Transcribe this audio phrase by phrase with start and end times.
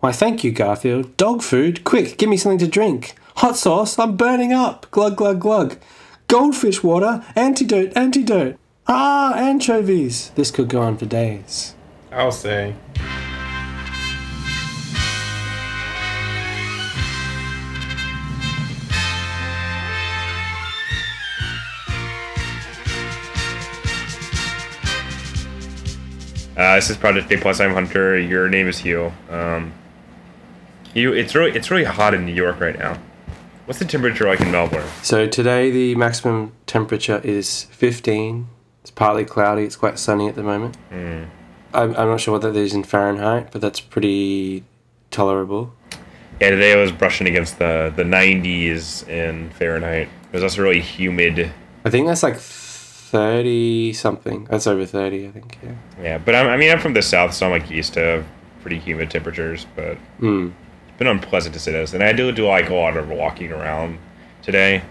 [0.00, 1.14] Why, thank you, Garfield.
[1.18, 1.84] Dog food?
[1.84, 3.14] Quick, give me something to drink.
[3.36, 3.98] Hot sauce?
[3.98, 4.90] I'm burning up.
[4.90, 5.76] Glug, glug, glug.
[6.26, 7.22] Goldfish water?
[7.36, 8.58] Antidote, antidote.
[8.86, 10.30] Ah, anchovies.
[10.30, 11.74] This could go on for days.
[12.10, 12.74] I'll say.
[26.56, 27.60] Uh, this is Project A Plus.
[27.60, 28.18] I'm Hunter.
[28.18, 29.12] Your name is Hugh.
[29.28, 29.72] Um,
[30.94, 32.98] Hugh, it's really it's really hot in New York right now.
[33.66, 34.86] What's the temperature like in Melbourne?
[35.02, 38.48] So today the maximum temperature is 15.
[38.82, 39.62] It's partly cloudy.
[39.62, 40.76] It's quite sunny at the moment.
[40.90, 41.28] Mm.
[41.72, 44.64] I'm, I'm not sure what that is in Fahrenheit, but that's pretty
[45.12, 45.72] tolerable.
[46.40, 50.08] Yeah, today I was brushing against the the 90s in Fahrenheit.
[50.32, 51.52] It was also really humid.
[51.84, 54.44] I think that's like 30 something.
[54.50, 55.58] That's over 30, I think.
[55.62, 55.74] Yeah.
[56.02, 58.24] Yeah, but I'm, I mean I'm from the south, so I'm like used to
[58.62, 59.66] pretty humid temperatures.
[59.76, 60.50] But Hmm.
[61.00, 61.94] It's been unpleasant to sit as.
[61.94, 63.98] And I do do like a lot of walking around
[64.42, 64.82] today,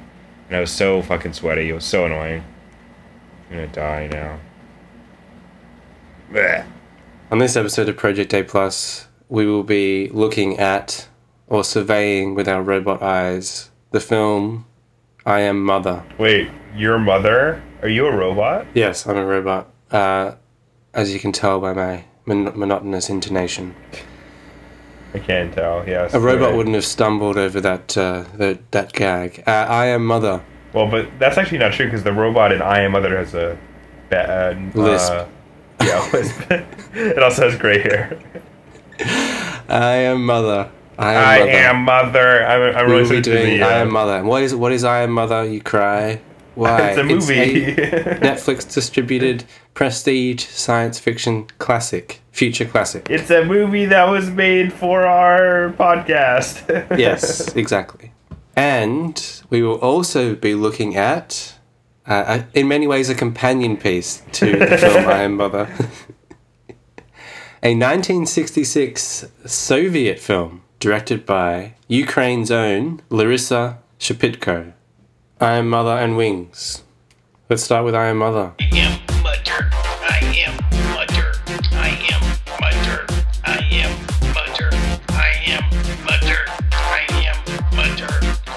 [0.47, 1.69] and I was so fucking sweaty.
[1.69, 2.43] It was so annoying.
[3.49, 4.39] I'm gonna die now.
[6.31, 6.65] Blech.
[7.29, 11.07] On this episode of Project A Plus, we will be looking at
[11.45, 14.65] or surveying with our robot eyes the film
[15.27, 16.03] I Am Mother.
[16.17, 17.61] Wait, your mother?
[17.83, 18.65] Are you a robot?
[18.73, 19.71] Yes, I'm a robot.
[19.91, 20.33] Uh,
[20.91, 23.75] as you can tell by my mon- monotonous intonation.
[25.13, 25.87] I can't tell.
[25.87, 26.13] Yes.
[26.13, 29.43] A robot wouldn't have stumbled over that uh, the, that gag.
[29.47, 30.43] Uh, I am mother.
[30.73, 33.57] Well, but that's actually not true because the robot in I Am Mother has a
[34.09, 35.11] bad Lisp.
[35.11, 35.25] Uh,
[35.81, 36.51] yeah, lisp.
[36.93, 38.19] it also has gray hair.
[39.69, 40.69] I am mother.
[40.97, 41.51] I am I mother.
[41.51, 42.45] am mother.
[42.45, 44.23] I'm, I'm really doing the, uh, I am mother.
[44.23, 45.45] What is what is I am mother?
[45.45, 46.21] You cry.
[46.59, 46.89] Why?
[46.89, 47.75] It's a movie.
[48.27, 53.07] Netflix distributed prestige science fiction classic, future classic.
[53.09, 56.53] it's a movie that was made for our podcast.
[57.05, 58.11] Yes, exactly.
[58.55, 59.15] And
[59.49, 61.55] we will also be looking at,
[62.05, 65.65] uh, a- in many ways, a companion piece to the film I Am Mother.
[67.63, 74.73] a 1966 Soviet film directed by Ukraine's own Larissa Shepitko.
[75.41, 76.83] I Am Mother and Wings.
[77.49, 78.51] Let's start with I Am Mother.
[78.59, 79.69] I am mother.
[80.03, 80.51] I am
[80.93, 81.31] mother.
[81.81, 82.31] I am
[82.75, 83.09] mother.
[83.45, 83.95] I am
[84.35, 84.69] mother.
[85.15, 85.31] I
[87.31, 88.09] am mother.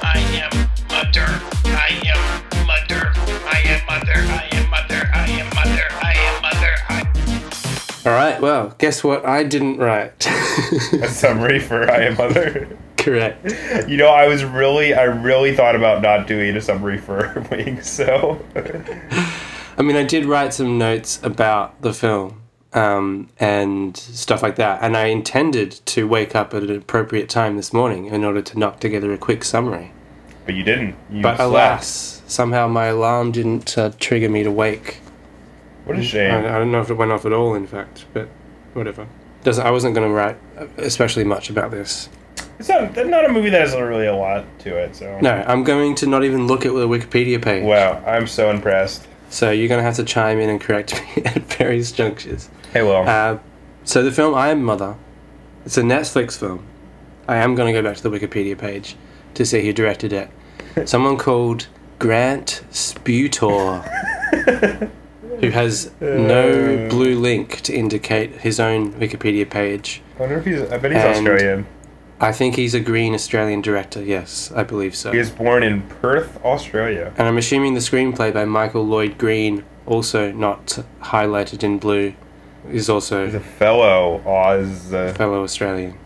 [0.02, 0.42] I am mother.
[0.42, 1.40] I am mother.
[1.76, 3.12] I am mother.
[3.46, 4.16] I am mother.
[4.16, 5.10] I am mother.
[5.14, 5.86] I am mother.
[6.02, 6.74] I am mother.
[6.88, 9.24] I All right, well, guess what?
[9.24, 10.26] I didn't write.
[10.26, 12.76] a summary for I Am Mother.
[13.02, 13.88] Correct.
[13.88, 17.90] You know, I was really, I really thought about not doing a summary for Wings,
[17.90, 18.44] so.
[19.76, 22.40] I mean, I did write some notes about the film
[22.72, 27.56] um, and stuff like that, and I intended to wake up at an appropriate time
[27.56, 29.92] this morning in order to knock together a quick summary.
[30.46, 30.94] but you didn't.
[31.10, 31.50] You But slept.
[31.50, 34.98] alas, somehow my alarm didn't uh, trigger me to wake.
[35.84, 36.34] What a I, shame.
[36.34, 38.28] I don't know if it went off at all, in fact, but
[38.74, 39.06] whatever.
[39.42, 42.08] Doesn't I wasn't going to write uh, especially much about this.
[42.62, 45.18] It's not, not a movie that has really a lot to it, so.
[45.20, 47.64] No, I'm going to not even look at the Wikipedia page.
[47.64, 49.08] Wow, I'm so impressed.
[49.30, 52.48] So you're going to have to chime in and correct me at various junctures.
[52.72, 53.02] Hey, Will.
[53.08, 53.38] Uh,
[53.82, 54.96] so the film I Am Mother,
[55.66, 56.64] it's a Netflix film.
[57.26, 58.94] I am going to go back to the Wikipedia page
[59.34, 60.30] to see who directed it.
[60.88, 61.66] Someone called
[61.98, 63.82] Grant Sputore,
[65.40, 70.00] who has no blue link to indicate his own Wikipedia page.
[70.16, 70.60] I wonder if he's.
[70.62, 71.66] I bet he's and- Australian.
[72.22, 74.00] I think he's a green Australian director.
[74.02, 75.10] Yes, I believe so.
[75.10, 77.12] He was born in Perth, Australia.
[77.18, 82.14] And I'm assuming the screenplay by Michael Lloyd Green, also not highlighted in blue,
[82.70, 84.94] is also He's a fellow Oz.
[84.94, 85.98] Uh, fellow Australian.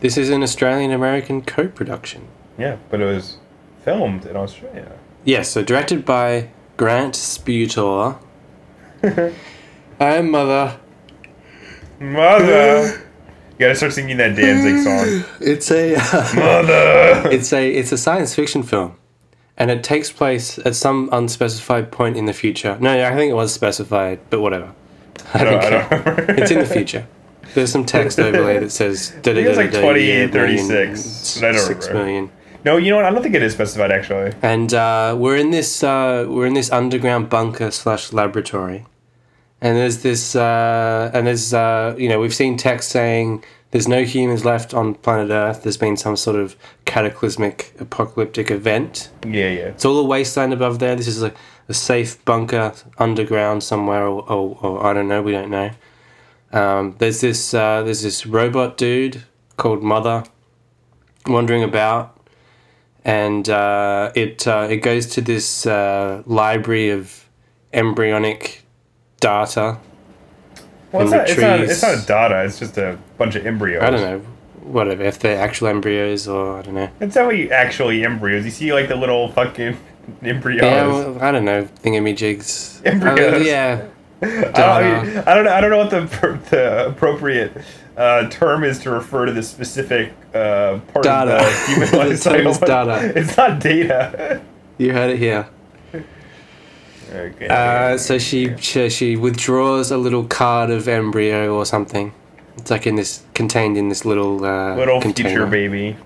[0.00, 2.26] This is an Australian American co production.
[2.58, 3.38] yeah, but it was
[3.84, 4.98] filmed in Australia.
[5.24, 8.18] Yes, so directed by Grant Sputore.
[9.04, 9.32] I
[10.00, 10.80] am Mother.
[12.00, 13.02] Mother.
[13.58, 15.24] you gotta start singing that Danzig song.
[15.40, 15.94] It's a
[16.34, 17.30] Mother.
[17.32, 18.96] it's a it's a science fiction film,
[19.56, 22.76] and it takes place at some unspecified point in the future.
[22.80, 24.74] No, I think it was specified, but whatever.
[25.32, 26.34] I I don't I don't remember.
[26.42, 27.06] It's in the future.
[27.54, 32.30] There's some text overlay that says think it's like 2836, but I don't six million.
[32.64, 33.04] No, you know what?
[33.04, 34.32] I don't think it is specified actually.
[34.42, 38.84] And uh, we're in this uh, we're in this underground bunker slash laboratory,
[39.60, 44.04] and there's this uh, and there's uh, you know we've seen text saying there's no
[44.04, 45.62] humans left on planet Earth.
[45.62, 49.10] There's been some sort of cataclysmic apocalyptic event.
[49.24, 49.68] Yeah, yeah.
[49.68, 50.94] It's all a wasteland above there.
[50.94, 51.32] This is a,
[51.68, 55.20] a safe bunker underground somewhere, or, or, or I don't know.
[55.22, 55.70] We don't know.
[56.52, 59.24] Um, there's this uh, there's this robot dude
[59.56, 60.24] called Mother,
[61.26, 62.18] wandering about,
[63.04, 67.28] and uh, it uh, it goes to this uh, library of
[67.72, 68.62] embryonic
[69.20, 69.78] data.
[70.96, 72.44] Well, it's not, it's, not, it's not a data.
[72.44, 73.82] It's just a bunch of embryos.
[73.82, 74.18] I don't know,
[74.62, 76.90] whatever if they're actual embryos or I don't know.
[77.00, 78.44] It's not really actually embryos.
[78.44, 79.76] You see like the little fucking
[80.22, 80.62] embryos.
[80.62, 82.84] Yeah, well, I don't know, thingamajigs.
[82.84, 83.34] Embryos.
[83.34, 83.86] Uh, yeah,
[84.22, 85.52] I, don't, I, mean, I don't know.
[85.52, 87.52] I don't know what the, the appropriate
[87.96, 91.36] uh, term is to refer to this specific uh, part Data.
[91.36, 92.54] of the human life cycle.
[92.54, 93.12] data.
[93.16, 94.42] It's not data.
[94.78, 95.48] you heard it here.
[97.10, 97.48] Okay.
[97.48, 102.12] Uh, so she, she she withdraws a little card of embryo or something.
[102.56, 105.28] It's like in this contained in this little uh, little container.
[105.28, 105.96] future baby.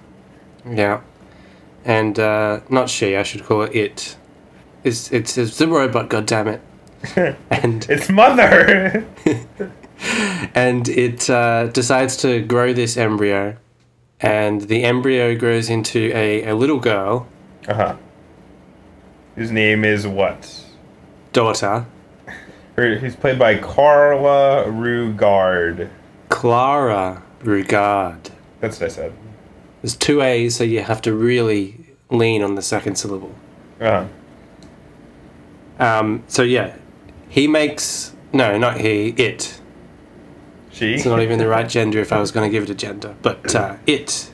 [0.68, 1.00] Yeah,
[1.84, 3.16] and uh, not she.
[3.16, 4.16] I should call it it.
[4.82, 6.08] It's it's, it's the robot.
[6.08, 6.60] God damn it!
[7.50, 9.06] And It's mother.
[10.54, 13.56] and it uh, decides to grow this embryo,
[14.20, 17.26] and the embryo grows into a, a little girl
[17.68, 17.96] uh huh.
[19.36, 20.59] His name is what?
[21.32, 21.86] Daughter,
[22.76, 25.90] who's played by Carla Rugaard.
[26.28, 28.30] Clara Rugaard.
[28.60, 29.12] That's what I said.
[29.82, 33.34] There's two A's, so you have to really lean on the second syllable.
[33.80, 34.06] Uh
[35.78, 35.98] huh.
[35.98, 36.76] Um, so yeah,
[37.28, 39.08] he makes no, not he.
[39.10, 39.60] It.
[40.70, 40.94] She.
[40.94, 43.16] It's not even the right gender if I was going to give it a gender,
[43.22, 44.30] but uh, it,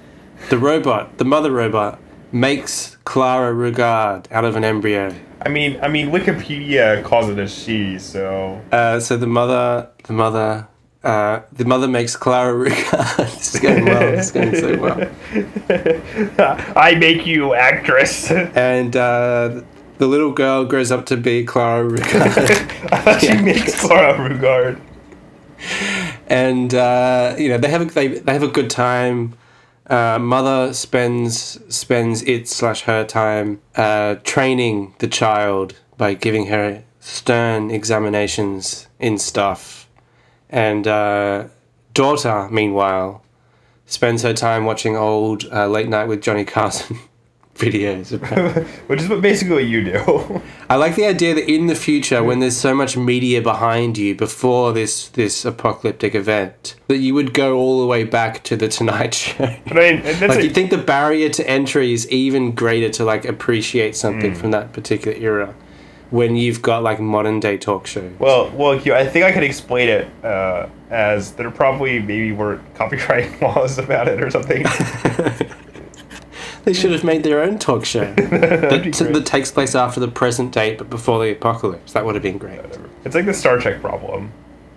[0.50, 1.98] the robot, the mother robot,
[2.30, 5.14] makes Clara Rugaard out of an embryo.
[5.42, 10.12] I mean, I mean, Wikipedia calls it a she, so Uh, so the mother, the
[10.12, 10.66] mother,
[11.04, 13.16] uh, the mother makes Clara Rugaard.
[13.34, 14.00] this is going well.
[14.12, 16.72] This is going so well.
[16.76, 18.30] I make you actress.
[18.30, 19.60] And uh,
[19.98, 22.88] the little girl grows up to be Clara Rugaard.
[22.92, 23.40] I thought she Yeah.
[23.42, 24.80] makes Clara Rugaard.
[26.28, 29.34] and uh, you know they have a, they, they have a good time.
[29.88, 36.82] Uh, mother spends spends it slash her time uh, training the child by giving her
[36.98, 39.88] stern examinations in stuff,
[40.50, 41.44] and uh,
[41.94, 43.22] daughter meanwhile
[43.86, 46.98] spends her time watching old uh, late night with Johnny Carson
[47.56, 48.10] videos.
[48.88, 50.42] Which is what basically what you do.
[50.70, 54.14] I like the idea that in the future, when there's so much media behind you
[54.14, 58.68] before this this apocalyptic event, that you would go all the way back to the
[58.68, 59.56] Tonight Show.
[59.66, 63.04] But I mean, like a- you think the barrier to entry is even greater to
[63.04, 65.54] like appreciate something from that particular era,
[66.10, 68.12] when you've got like modern day talk shows.
[68.18, 73.40] well, well, I think I could explain it uh, as there probably maybe were copyright
[73.42, 74.64] laws about it or something.
[76.66, 80.52] They should have made their own talk show That'd that, takes place after the present
[80.52, 81.92] date but before the apocalypse.
[81.92, 82.60] That would have been great.
[83.04, 84.32] It's like the Star Trek problem.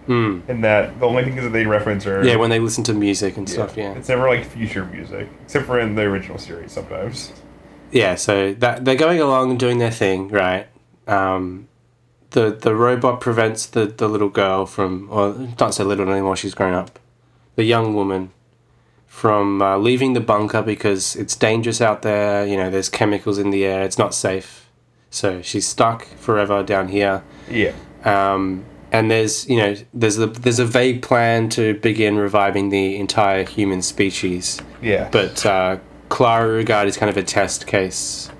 [0.06, 0.41] Hmm.
[0.47, 3.38] In that the only things that they reference are Yeah, when they listen to music
[3.38, 3.75] and stuff.
[3.75, 3.94] Yeah.
[3.94, 7.33] It's never like future music, except for in the original series sometimes.
[7.91, 10.68] yeah, so that they're going along and doing their thing, right?
[11.07, 11.68] Um,
[12.31, 16.36] the the robot prevents the, the little girl from, or not so little anymore.
[16.36, 17.00] She's grown up.
[17.56, 18.30] The young woman
[19.19, 22.45] from uh, leaving the bunker because it's dangerous out there.
[22.45, 23.83] You know, there's chemicals in the air.
[23.83, 24.69] It's not safe.
[25.10, 27.21] So she's stuck forever down here.
[27.51, 27.74] Yeah.
[28.06, 28.63] Um,
[28.94, 33.44] and there's you know there's a there's a vague plan to begin reviving the entire
[33.44, 34.62] human species.
[34.81, 35.10] Yeah.
[35.12, 38.32] But uh, Clara Rugaard is kind of a test case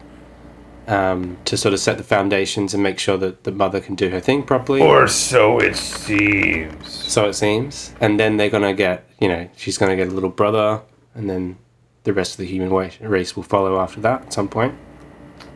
[0.90, 4.10] um, to sort of set the foundations and make sure that the mother can do
[4.10, 4.82] her thing properly.
[4.82, 6.90] or so it seems.
[6.90, 7.94] so it seems.
[8.02, 10.82] And then they're gonna get, you know, she's gonna get a little brother,
[11.14, 11.58] and then
[12.04, 14.74] the rest of the human race will follow after that at some point.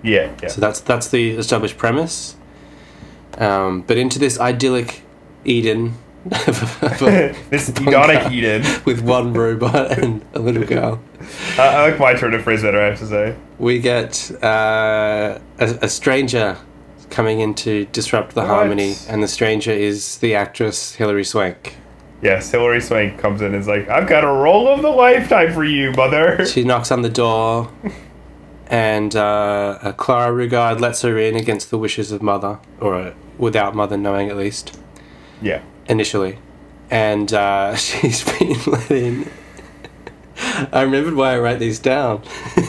[0.04, 0.32] Yeah.
[0.42, 0.50] Yeah.
[0.50, 2.36] So that's that's the established premise.
[3.40, 5.02] Um, but into this idyllic
[5.44, 5.96] Eden
[7.50, 8.64] this Edonic Eden.
[8.86, 11.02] with one robot and a little girl.
[11.58, 12.80] I, I like my turn to phrase better.
[12.82, 13.36] I have to say.
[13.60, 16.58] we get uh, a, a stranger
[17.10, 21.76] coming in to disrupt the harmony, and the stranger is the actress Hilary Swank.
[22.22, 25.52] Yes, Hilary Swank comes in and is like, "I've got a role of the lifetime
[25.54, 27.70] for you, mother." She knocks on the door,
[28.68, 33.14] and uh, uh, Clara Rugaard lets her in against the wishes of Mother, or uh,
[33.38, 34.80] without Mother knowing at least,
[35.42, 35.62] Yeah.
[35.88, 36.40] Initially.
[36.90, 39.30] And uh, she's been let in.
[40.72, 42.24] I remembered why I write these down.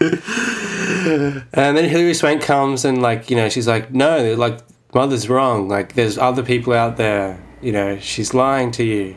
[0.00, 4.58] and then Hilary Swank comes and like you know she's like no like
[4.94, 9.16] mother's wrong like there's other people out there you know she's lying to you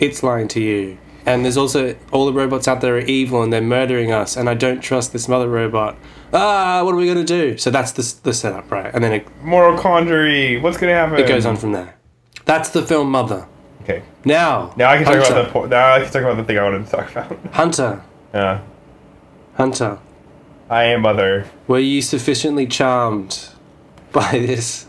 [0.00, 3.52] it's lying to you and there's also all the robots out there are evil and
[3.52, 5.96] they're murdering us and I don't trust this mother robot
[6.32, 9.42] ah what are we gonna do so that's the, the setup right and then it,
[9.42, 10.58] Moral quandary.
[10.60, 11.18] What's gonna happen?
[11.20, 11.94] it goes on from there
[12.44, 13.46] that's the film Mother
[13.82, 14.02] Okay.
[14.24, 16.62] Now, Now I can talk about the now I can talk about the thing I
[16.62, 17.38] wanted to talk about.
[17.52, 18.02] Hunter.
[18.32, 18.60] Yeah.
[19.54, 19.98] Hunter.
[20.68, 21.46] I am mother.
[21.66, 23.48] Were you sufficiently charmed
[24.12, 24.86] by this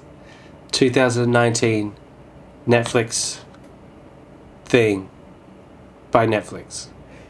[0.71, 1.95] 2019
[2.67, 3.39] Netflix
[4.65, 5.09] thing
[6.11, 6.87] by Netflix?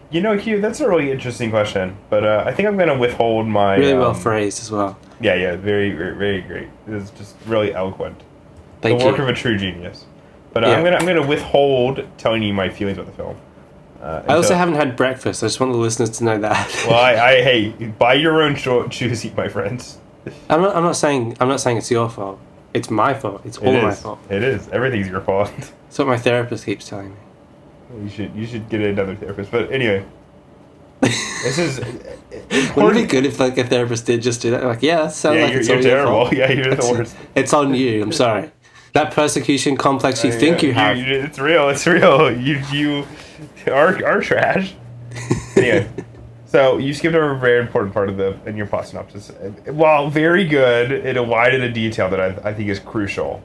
[0.09, 3.47] You know, Hugh, that's a really interesting question, but uh, I think I'm gonna withhold
[3.47, 3.77] my.
[3.77, 4.99] Really well um, phrased as well.
[5.21, 6.67] Yeah, yeah, very, very, very great.
[6.87, 8.21] It's just really eloquent.
[8.81, 8.99] Thank you.
[8.99, 9.11] the you.
[9.11, 10.05] work of a true genius.
[10.53, 10.75] But uh, Yeah.
[10.77, 13.35] I'm gonna, I'm gonna withhold telling you my feelings about the film.
[14.01, 15.43] Uh, I also haven't had breakfast.
[15.43, 16.67] I just want the listeners to know that.
[16.87, 19.97] Well, I, I hey, by your own short cho- choosing, my friends.
[20.49, 20.75] I'm not.
[20.75, 21.37] I'm not saying.
[21.39, 22.39] I'm not saying it's your fault.
[22.73, 23.41] It's my fault.
[23.45, 23.83] It's all is.
[23.83, 24.19] my fault.
[24.29, 24.67] It is.
[24.69, 25.51] Everything's your fault.
[25.57, 27.15] That's what my therapist keeps telling me.
[28.03, 29.51] you should, you should get another therapist.
[29.51, 30.05] But anyway,
[31.01, 31.79] this is.
[32.75, 34.63] Wouldn't it be good if like a therapist did just do that?
[34.63, 36.11] Like, yeah, that sounds Yeah, like you're, it's you're all your terrible.
[36.25, 36.33] fault.
[36.33, 37.15] Yeah, you're the It's- worst.
[37.35, 38.01] It's on you.
[38.03, 38.51] I'm sorry.
[38.93, 40.97] That persecution complex you think Yeah, you have.
[40.97, 41.69] you- it's real.
[41.69, 42.31] It's real.
[42.31, 43.05] You you
[43.67, 44.73] are are trash.
[45.57, 45.89] anyway,
[46.45, 49.31] so you skipped over a very important part of the in your plot synopsis.
[49.65, 53.41] While very good, it elided a detail that I, I think is crucial,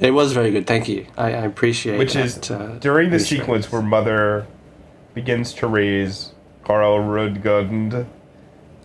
[0.00, 0.66] It was very good.
[0.66, 1.06] Thank you.
[1.16, 1.94] I, I appreciate.
[1.96, 1.98] It.
[1.98, 4.46] Which that, is uh, during the sequence where Mother
[5.14, 6.32] begins to raise
[6.64, 8.06] Carl Rudgund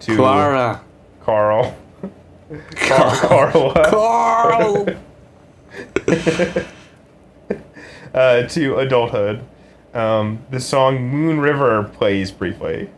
[0.02, 0.82] to Clara.
[1.24, 1.76] Carl.
[2.76, 3.16] Carl.
[3.16, 3.74] Carl.
[3.74, 4.88] Carl.
[8.14, 9.44] uh, to adulthood.
[9.94, 12.90] Um, the song Moon River plays briefly.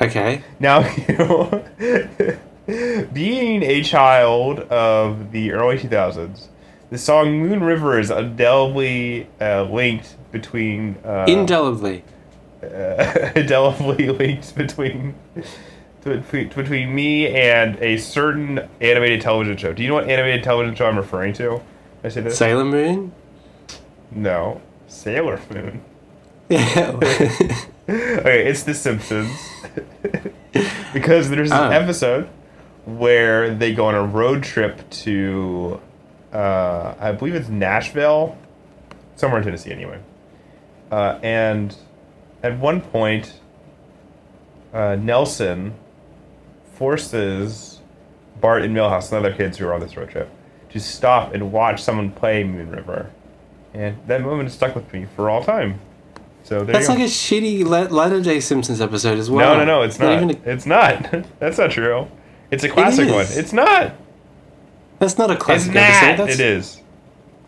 [0.00, 0.42] okay.
[0.60, 1.64] Now, you know,
[3.12, 6.48] being a child of the early 2000s,
[6.90, 10.96] the song Moon River is indelibly uh, linked between.
[11.04, 12.02] Uh, Indelibly.
[12.62, 15.14] uh, indelibly linked between.
[16.02, 19.74] Between, between me and a certain animated television show.
[19.74, 21.60] Do you know what animated television show I'm referring to?
[22.02, 22.36] I this?
[22.38, 23.12] Sailor Moon.
[24.10, 24.60] No.
[24.88, 25.82] Sailor Moon.
[26.48, 26.98] Yeah.
[27.90, 29.36] Okay, it's The Simpsons.
[30.92, 31.70] because there's an Oh.
[31.70, 32.28] episode
[32.84, 35.80] where they go on a road trip to,
[36.32, 38.38] uh, I believe it's Nashville,
[39.16, 39.98] somewhere in Tennessee anyway.
[40.92, 41.74] Uh, and
[42.44, 43.34] at one point,
[44.72, 45.74] uh, Nelson
[46.74, 47.80] forces
[48.40, 50.30] Bart and Milhouse and other kids who are on this road trip
[50.70, 53.10] to stop and watch someone play Moon River.
[53.74, 55.80] And that moment stuck with me for all time.
[56.42, 59.54] So That's like a shitty Le- Latter Day Simpsons episode as well.
[59.54, 60.22] No, no, no, it's not.
[60.22, 61.24] a- It's not.
[61.38, 62.08] That's not true.
[62.50, 63.26] It's a classic one.
[63.28, 63.92] It's not.
[64.98, 66.26] that's not a classic episode.
[66.26, 66.80] That's, It is.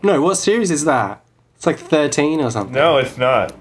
[0.03, 1.25] No, what series is that?
[1.57, 2.73] It's like 13 or something.
[2.75, 3.55] No, it's not.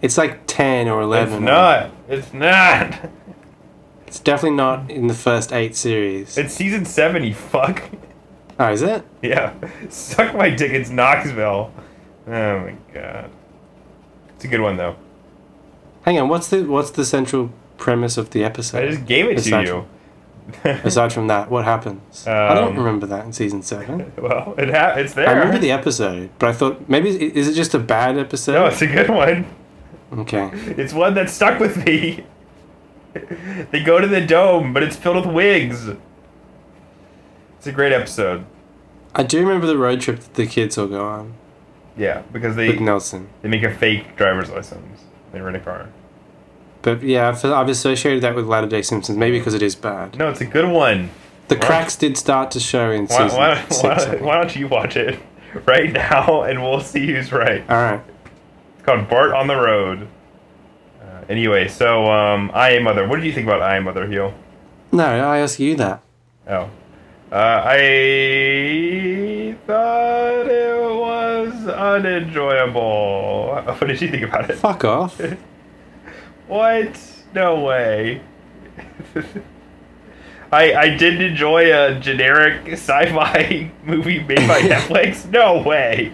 [0.00, 1.34] It's like 10 or 11.
[1.34, 1.90] It's not.
[2.08, 3.10] It's not.
[4.12, 6.36] It's definitely not in the first eight series.
[6.36, 7.24] It's season seven.
[7.24, 7.82] You fuck.
[8.60, 9.02] oh, is it?
[9.22, 9.54] Yeah.
[9.88, 10.70] Suck my dick.
[10.70, 11.72] It's Knoxville.
[12.26, 13.30] Oh my god.
[14.36, 14.96] It's a good one though.
[16.02, 18.84] Hang on, what's the what's the central premise of the episode?
[18.84, 19.86] I just gave it to Aside you.
[20.84, 22.26] Aside from that, what happens?
[22.26, 24.12] I don't Um, remember that in season seven.
[24.18, 25.26] well, it ha- it's there.
[25.26, 28.52] I remember the episode, but I thought maybe is it just a bad episode?
[28.56, 29.46] No, it's a good one.
[30.12, 30.50] okay.
[30.76, 32.26] It's one that stuck with me.
[33.70, 35.88] they go to the dome, but it's filled with wigs.
[37.58, 38.44] It's a great episode.
[39.14, 41.34] I do remember the road trip that the kids all go on
[41.96, 43.28] Yeah, because with they Nelson.
[43.42, 45.02] they make a fake driver's license.
[45.32, 45.88] They rent a car.
[46.80, 50.16] But yeah, I've, I've associated that with Latter Day Simpsons, maybe because it is bad.
[50.18, 51.10] No, it's a good one.
[51.48, 53.82] The Why- cracks did start to show in Why, season why, six.
[53.82, 55.20] why, why don't you watch it
[55.66, 57.62] right now and we'll see who's right.
[57.70, 58.00] All right.
[58.76, 60.08] It's called Bart on the Road.
[61.28, 63.06] Anyway, so um, I Am Mother.
[63.06, 64.34] What did you think about I Am Mother, Heel?
[64.90, 66.02] No, I ask you that.
[66.48, 66.68] Oh.
[67.30, 73.62] Uh, I thought it was unenjoyable.
[73.64, 74.56] What did you think about it?
[74.56, 75.20] Fuck off.
[76.48, 76.98] What?
[77.34, 78.20] No way.
[80.52, 85.24] I I did enjoy a generic sci-fi movie made by Netflix.
[85.30, 86.12] No way.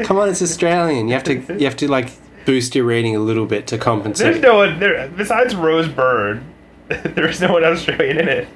[0.00, 1.08] Come on, it's Australian.
[1.08, 2.10] You have to you have to like
[2.44, 4.24] boost your rating a little bit to compensate.
[4.32, 6.44] There's no one there besides Rose Byrne.
[6.88, 8.48] There's no one Australian in it.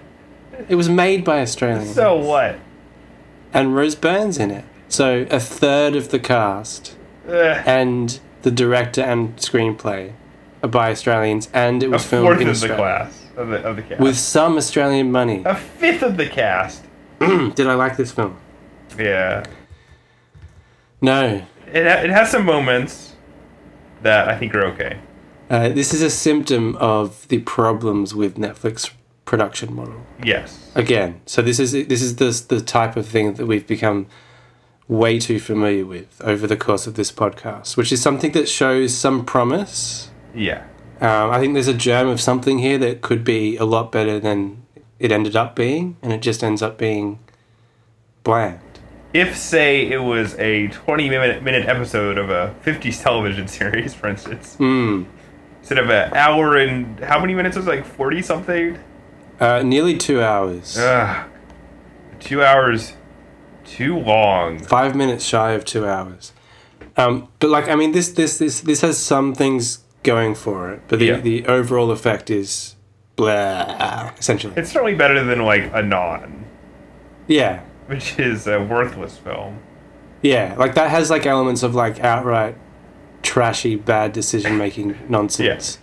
[0.69, 1.95] It was made by Australians.
[1.95, 2.57] So what?
[3.55, 4.65] and Rose Byrne's in it.
[4.89, 7.63] So a third of the cast Ugh.
[7.67, 10.13] and the director and screenplay
[10.63, 13.49] are by Australians, and it A was filmed fourth in of the Australia class of
[13.49, 14.01] the of the cast.
[14.01, 15.43] with some Australian money.
[15.47, 16.85] a fifth of the cast.
[17.21, 18.37] Did I like this film?
[18.99, 19.45] Yeah.
[21.01, 21.43] No.
[21.73, 23.15] It it has some moments
[24.03, 24.99] that I think are okay.
[25.51, 28.91] Uh, this is a symptom of the problems with Netflix
[29.25, 30.01] production model.
[30.23, 30.71] Yes.
[30.75, 34.07] Again, so this is this is the the type of thing that we've become
[34.89, 38.97] way too familiar with over the course of this podcast, which is something that shows
[38.97, 40.11] some promise.
[40.35, 40.65] Yeah.
[41.01, 44.19] Um, I think there's a germ of something here that could be a lot better
[44.19, 44.63] than
[44.99, 47.21] it ended up being, and it just ends up being
[48.25, 48.61] bland.
[49.15, 54.09] If, say, it was a 20 minute, minute episode of a 50s television series, for
[54.09, 55.07] instance, Mm.
[55.61, 58.79] instead of an hour and how many minutes was it, like 40 something?
[59.41, 60.77] Uh, nearly two hours.
[60.79, 61.27] Ugh.
[62.21, 62.95] Two hours
[63.65, 64.59] too long.
[64.59, 66.33] Five minutes shy of two hours.
[66.97, 70.81] Um, but like, I mean, this this this this has some things going for it,
[70.89, 71.21] but the Yeah.
[71.21, 72.75] the overall effect is
[73.15, 74.11] blah.
[74.19, 76.45] Essentially, It's certainly better than, like, a non
[77.29, 79.59] yeah, which is a worthless film.
[80.23, 80.55] yeah.
[80.57, 82.57] Like that has like elements of like outright
[83.23, 85.79] trashy, bad decision making nonsense.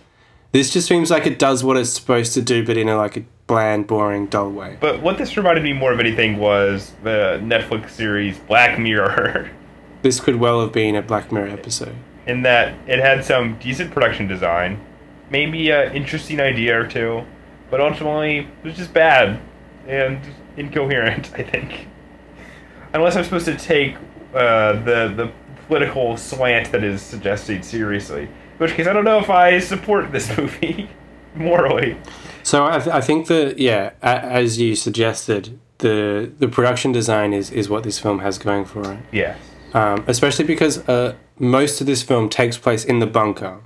[0.52, 3.16] This just seems like it does what it's supposed to do, but in a like
[3.18, 4.78] a bland, boring, dull way.
[4.80, 9.50] But what this reminded me more of anything was the Netflix series Black Mirror.
[10.02, 11.96] This could well have been a Black Mirror episode.
[12.26, 14.78] in that it had some decent production design,
[15.30, 17.24] maybe an interesting idea or two,
[17.70, 19.40] but ultimately it was just bad
[19.88, 20.20] and
[20.56, 21.32] incoherent.
[21.36, 21.88] I think,
[22.96, 23.94] unless I'm supposed to take
[24.34, 25.30] uh, the the
[25.66, 30.12] political slant that is suggested seriously, in which case I don't know if I support
[30.12, 30.88] this movie
[31.34, 31.96] morally.
[32.42, 37.32] So I, th- I think that yeah, a- as you suggested, the the production design
[37.32, 38.98] is is what this film has going for it.
[39.12, 39.38] Yes.
[39.74, 43.60] Um, especially because uh, most of this film takes place in the bunker,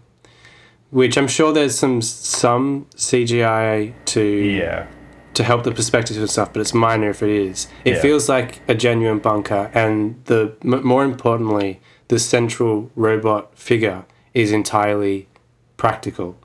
[0.91, 4.87] which I'm sure there's some some CGI to Yeah.
[5.35, 7.69] To help the perspective and stuff, but it's minor if it is.
[7.85, 8.01] It Yeah.
[8.03, 14.51] feels like a genuine bunker, and the m- more importantly, the central robot figure is
[14.53, 15.29] entirely
[15.77, 16.37] practical,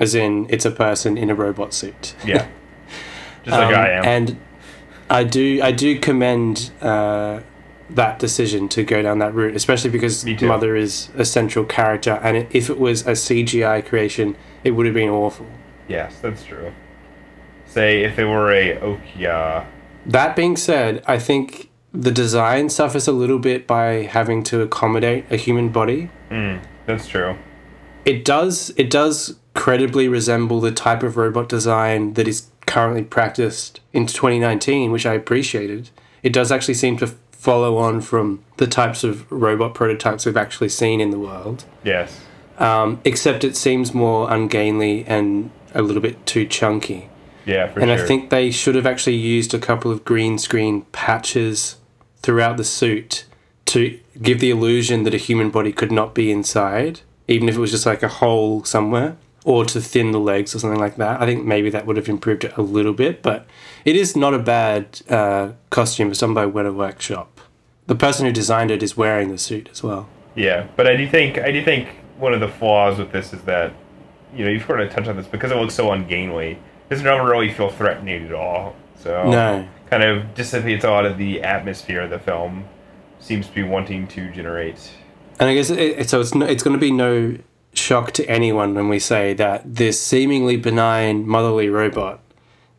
[0.00, 2.14] as in it's a person in a robot suit.
[2.24, 2.46] Yeah.
[3.44, 4.04] Just like Um, I am.
[4.04, 4.36] And
[5.10, 7.40] I do I do commend uh,
[7.90, 12.36] that decision to go down that route, especially because Mother is a central character, and
[12.38, 15.46] it, if it was a CGI creation, it would have been awful.
[15.86, 16.72] yes, that's true.
[17.76, 19.66] Say if it were a Okia.
[20.06, 25.26] That being said, I think the design suffers a little bit by having to accommodate
[25.30, 26.08] a human body.
[26.30, 27.36] Mm, that's true.
[28.06, 33.80] It does it does credibly resemble the type of robot design that is currently practiced
[33.92, 35.90] in 2019, which I appreciated.
[36.22, 40.70] It does actually seem to follow on from the types of robot prototypes we've actually
[40.70, 41.66] seen in the world.
[41.84, 42.22] Yes.
[42.56, 47.10] Um, except it seems more ungainly and a little bit too chunky.
[47.46, 48.04] Yeah, for and sure.
[48.04, 51.76] I think they should have actually used a couple of green screen patches
[52.18, 53.24] throughout the suit
[53.66, 57.60] to give the illusion that a human body could not be inside, even if it
[57.60, 61.20] was just like a hole somewhere, or to thin the legs or something like that.
[61.22, 63.46] I think maybe that would have improved it a little bit, but
[63.84, 66.10] it is not a bad uh, costume.
[66.10, 67.40] It's done by Weta Workshop.
[67.86, 70.08] The person who designed it is wearing the suit as well.
[70.34, 73.42] Yeah, but I do think I do think one of the flaws with this is
[73.42, 73.72] that
[74.34, 76.58] you know you've sort of touched on this because it looks so ungainly.
[76.90, 78.76] Doesn't ever really feel threatening at all.
[78.96, 79.66] So No.
[79.90, 82.64] kind of dissipates a lot of the atmosphere the film
[83.20, 84.90] seems to be wanting to generate.
[85.38, 86.20] And I guess it, so.
[86.20, 87.36] It's no, it's going to be no
[87.74, 92.20] shock to anyone when we say that this seemingly benign motherly robot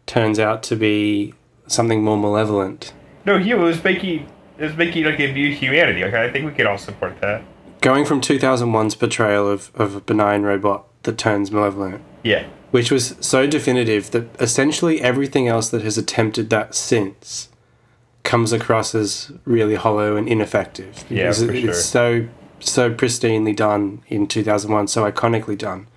[0.08, 1.34] turns out to be
[1.68, 2.94] something more malevolent.
[3.26, 6.04] No, he was making it was making like a view humanity.
[6.04, 7.44] Like I think we could all support that.
[7.82, 12.46] Going from 2001's portrayal of, of a benign robot that turns malevolent, Yeah.
[12.78, 17.50] Which was so definitive that essentially everything else that has attempted that since
[18.22, 21.04] comes across as really hollow and ineffective.
[21.10, 21.70] Yeah, Because for it- sure.
[21.72, 22.28] It's so
[22.60, 25.88] so pristinely done in 2001, so iconically done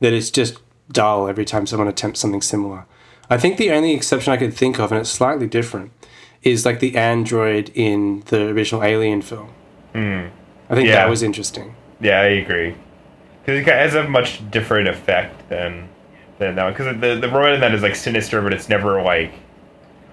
[0.00, 0.58] that it's just
[0.90, 2.86] dull every time someone attempts something similar.
[3.28, 5.90] I think the only exception I could think of, and it's slightly different,
[6.42, 9.50] is like the android in the original Alien film.
[9.92, 10.22] Hmm.
[10.70, 10.94] I think Yeah.
[10.96, 11.74] that was interesting.
[12.00, 12.74] Yeah, I agree.
[13.44, 15.88] Because it has a much different effect than
[16.46, 16.70] than that.
[16.76, 19.32] Because the the robot in that is like sinister, but it's never like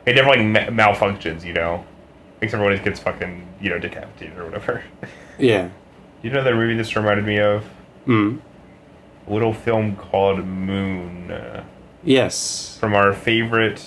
[0.06, 1.44] it never like ma- malfunctions.
[1.44, 1.84] You know,
[2.42, 4.84] makes everyone gets fucking you know decapitated or whatever.
[5.42, 5.70] Yeah.
[6.22, 7.64] you know that movie this reminded me of
[8.06, 8.40] Mm.
[9.28, 11.64] a little film called Moon uh,
[12.04, 12.78] Yes.
[12.78, 13.82] from our favorite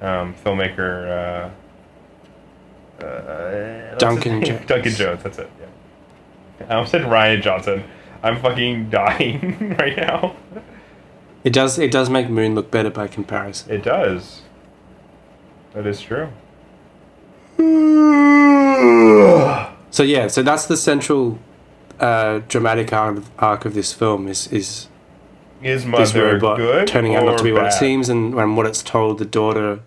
[0.00, 1.50] um, filmmaker.
[3.00, 4.44] Uh, uh, Duncan?
[4.44, 4.66] Jones.
[4.66, 5.22] Duncan Jones.
[5.24, 5.50] That's it.
[5.60, 6.66] Yeah.
[6.68, 7.84] I almost said Rian Johnson.
[8.22, 10.36] I'm fucking dying right now.
[11.46, 11.78] It does.
[11.78, 13.72] It does make Moon look better by comparison.
[13.72, 14.42] It does.
[15.74, 16.28] That is true.
[19.92, 20.26] So yeah.
[20.26, 21.38] So that's the central
[22.00, 24.28] uh, dramatic arc, arc of this film.
[24.28, 24.88] Is is
[25.62, 28.58] Is this mother robot good turning out not to be what it seems, and, and
[28.58, 29.80] what it's told the daughter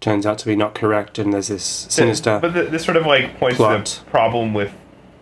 [0.00, 2.38] turns out to be not correct, and there's this sinister.
[2.40, 4.72] But th this sort of like points to the problem with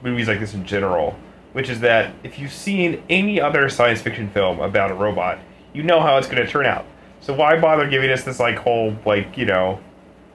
[0.03, 1.17] movies like this in general,
[1.55, 5.41] which is that if you've seen any other science fiction film about a robot,
[5.73, 6.85] you know how it's going to turn out.
[7.21, 9.81] So why bother giving us this like whole like you know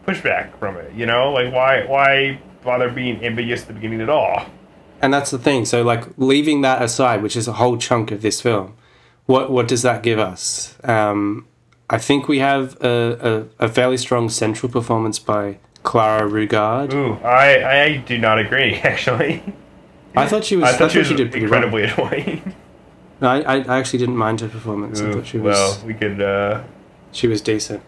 [0.05, 0.93] pushback from it?
[0.93, 4.45] You know, like why why bother being ambiguous at the beginning at all?
[5.01, 5.65] and that's the thing.
[5.65, 8.75] So, like leaving that aside, which is a whole chunk of this film,
[9.25, 10.77] what what does that give us?
[10.83, 11.45] Um,
[11.89, 16.93] I think we have a, a, a fairly strong central performance by Clara Rugaard.
[16.93, 19.43] Ooh, I I do not agree actually.
[20.15, 20.69] I thought she was.
[20.69, 21.63] I thought she was did pretty well.
[21.63, 21.83] incredibly
[22.23, 22.55] annoying.
[23.23, 25.01] I, I I actually didn't mind her performance.
[25.01, 26.21] I thought she was well, we could.
[26.21, 26.63] Uh,
[27.11, 27.83] she was decent.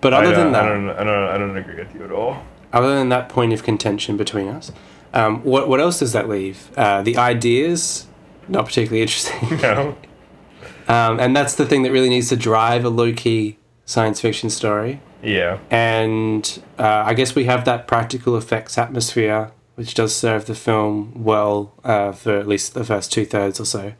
[0.00, 2.42] But other than that, I don't, I don't, I don't agree with you at all.
[2.74, 4.70] other than that point of contention between us,
[5.14, 6.70] um, what what else does that leave?
[6.76, 8.06] Uh, the ideas,
[8.48, 9.58] not particularly interesting.
[9.62, 9.96] No.
[10.88, 13.56] um, and that's the thing that really needs to drive a low key
[13.86, 15.00] science fiction story.
[15.22, 15.58] Yeah.
[15.70, 21.24] And uh, I guess we have that practical effects atmosphere, which does serve the film
[21.24, 23.94] well uh, for at least the first two thirds or so.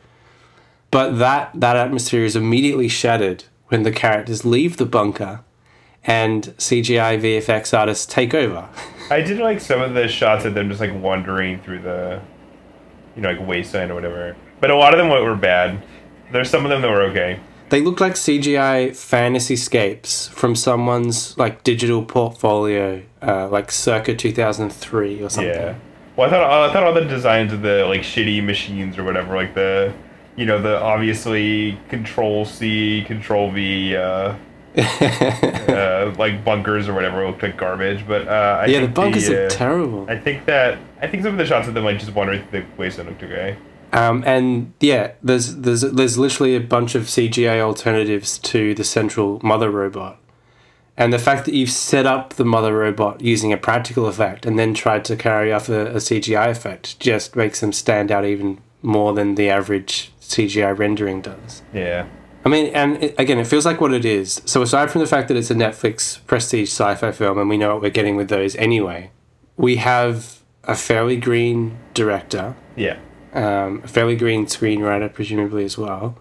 [0.95, 5.41] But that that atmosphere is immediately shattered when the characters leave the bunker
[6.05, 8.69] and CGI VFX artists take over.
[9.11, 12.23] I did like some of the shots of them just like wandering through the,
[13.17, 14.37] you know, like wasteland or whatever.
[14.61, 15.83] But a lot of them were bad.
[16.31, 17.41] There's some of them that were okay.
[17.71, 24.31] They look like CGI fantasy scapes from someone's like digital portfolio, uh, like circa two
[24.31, 25.53] thousand three or something.
[25.53, 25.75] Yeah.
[26.15, 29.35] Well, I thought I thought all the designs of the like shitty machines or whatever,
[29.35, 29.93] like the,
[30.37, 34.35] you know, the obviously Control C, Control V, uh,
[34.77, 38.07] uh, like bunkers or whatever looked like garbage.
[38.07, 40.07] But uh, I yeah, the bunkers the, are uh, terrible.
[40.09, 42.63] I think that I think some of the shots of them like just wandering through
[42.63, 43.57] the wasteland looked okay.
[43.93, 49.39] Um, and yeah, there's there's there's literally a bunch of CGI alternatives to the central
[49.45, 50.19] mother robot,
[50.97, 54.59] and the fact that you've set up the mother robot using a practical effect and
[54.59, 58.59] then tried to carry off a, a CGI effect just makes them stand out even
[58.83, 61.63] more than the average CGI rendering does.
[61.73, 62.07] Yeah.
[62.45, 64.43] I mean, and it, again, it feels like what it is.
[64.45, 67.73] So aside from the fact that it's a Netflix prestige sci-fi film, and we know
[67.75, 69.11] what we're getting with those anyway,
[69.57, 72.99] we have a fairly green director Yeah.
[73.33, 76.19] um, a fairly green screenwriter, presumably as well.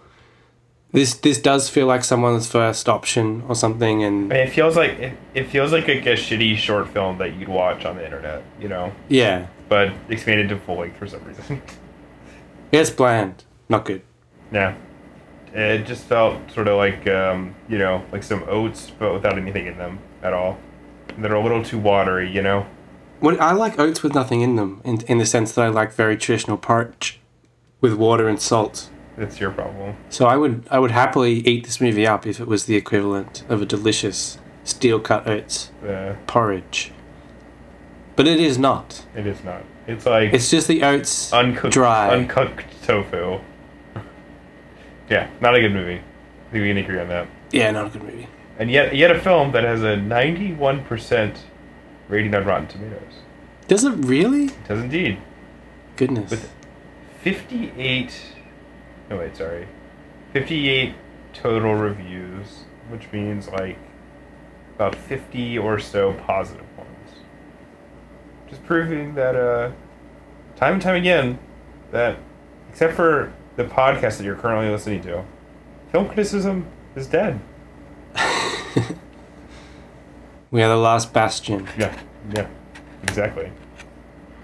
[0.94, 4.76] This this does feel like someone's first option or something, and I mean, it feels
[4.76, 8.06] like it, it feels like a, a shitty short film that you'd watch on the
[8.06, 11.62] internet, you know, yeah, but expanded to full length for some reason.
[12.72, 13.44] it's bland,
[13.74, 14.02] not good.
[14.52, 14.76] yeah,
[15.54, 19.66] it just felt sort of like um, you know, like some oats, but without anything
[19.68, 20.58] in them at all.
[21.18, 22.66] They're a little too watery, you know.
[23.22, 25.94] Well, I like oats with nothing in them, in in the sense that I like
[25.94, 27.20] very traditional porridge
[27.82, 28.90] with water and salt.
[29.18, 29.96] That's your problem.
[30.10, 33.44] So I would I would happily eat this movie up if it was the equivalent
[33.50, 36.92] of a delicious steel cut oats Uh, porridge.
[38.16, 39.06] But it is not.
[39.16, 39.62] it is not.
[39.88, 42.10] It's like It's just the oats uncooked, dry.
[42.16, 43.40] uncooked tofu.
[45.10, 45.96] Yeah, not a good movie.
[46.00, 47.28] I think we can agree on that.
[47.52, 48.28] yeah, not a good movie.
[48.60, 51.46] And yet, yet a film that has a ninety-one percent
[52.08, 53.22] rating on Rotten Tomatoes.
[53.68, 54.46] Does it really?
[54.46, 55.20] It does indeed.
[55.96, 56.30] Goodness.
[56.32, 56.52] With
[57.22, 58.14] 58
[59.10, 59.66] no wait sorry
[60.34, 60.94] 58
[61.32, 63.78] total reviews which means like
[64.76, 67.12] about 50 or so positive ones
[68.50, 69.72] just proving that uh
[70.58, 71.40] time and time again
[71.92, 72.18] that
[72.70, 75.24] except for the podcast that you're currently listening to
[75.92, 77.40] film criticism is dead
[80.52, 81.68] We are the last bastion.
[81.78, 81.98] yeah
[82.36, 82.48] yeah
[83.04, 83.52] exactly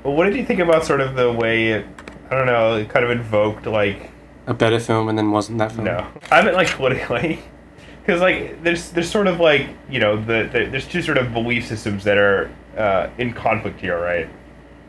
[0.03, 1.85] well what did you think about sort of the way it
[2.29, 4.09] i don't know it kind of invoked like
[4.47, 5.85] A better film and then wasn't that film.
[5.85, 7.39] No, I meant like politically,
[8.01, 11.31] because like there's there's sort of like you know the, the there's two sort of
[11.33, 14.27] belief systems that are uh, in conflict here, right?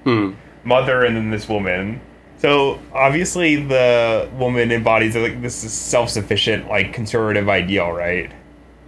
[0.04, 0.32] Hmm.
[0.64, 2.00] Mother and then this woman.
[2.40, 8.32] So obviously the woman embodies like this is self-sufficient like conservative ideal, right?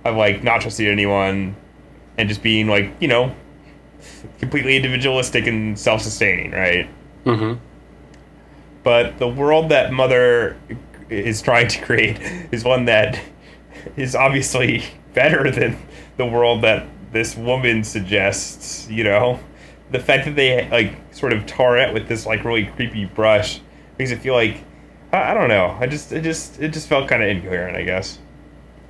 [0.04, 1.54] Of like not trusting anyone
[2.16, 3.34] and just being like you know
[4.38, 6.88] completely individualistic and self-sustaining, right?
[7.24, 7.56] Mm-hmm.
[8.82, 10.56] but the world that mother
[11.08, 12.18] is trying to create
[12.50, 13.16] is one that
[13.96, 14.82] is obviously
[15.14, 15.78] better than
[16.16, 19.38] the world that this woman suggests you know
[19.92, 23.60] the fact that they like sort of tar it with this like really creepy brush
[23.98, 24.56] makes it feel like
[25.12, 27.82] i, I don't know i just it just it just felt kind of incoherent i
[27.82, 28.18] guess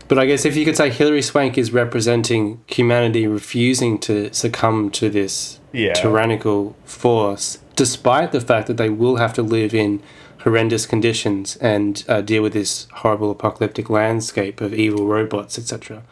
[0.09, 4.91] But I guess if you could say Hilary Swank is representing humanity refusing to succumb
[4.91, 5.95] to this Yeah.
[5.95, 10.03] tyrannical force, despite the fact that they will have to live in
[10.45, 16.03] horrendous conditions and uh, deal with this horrible apocalyptic landscape of evil robots, etc.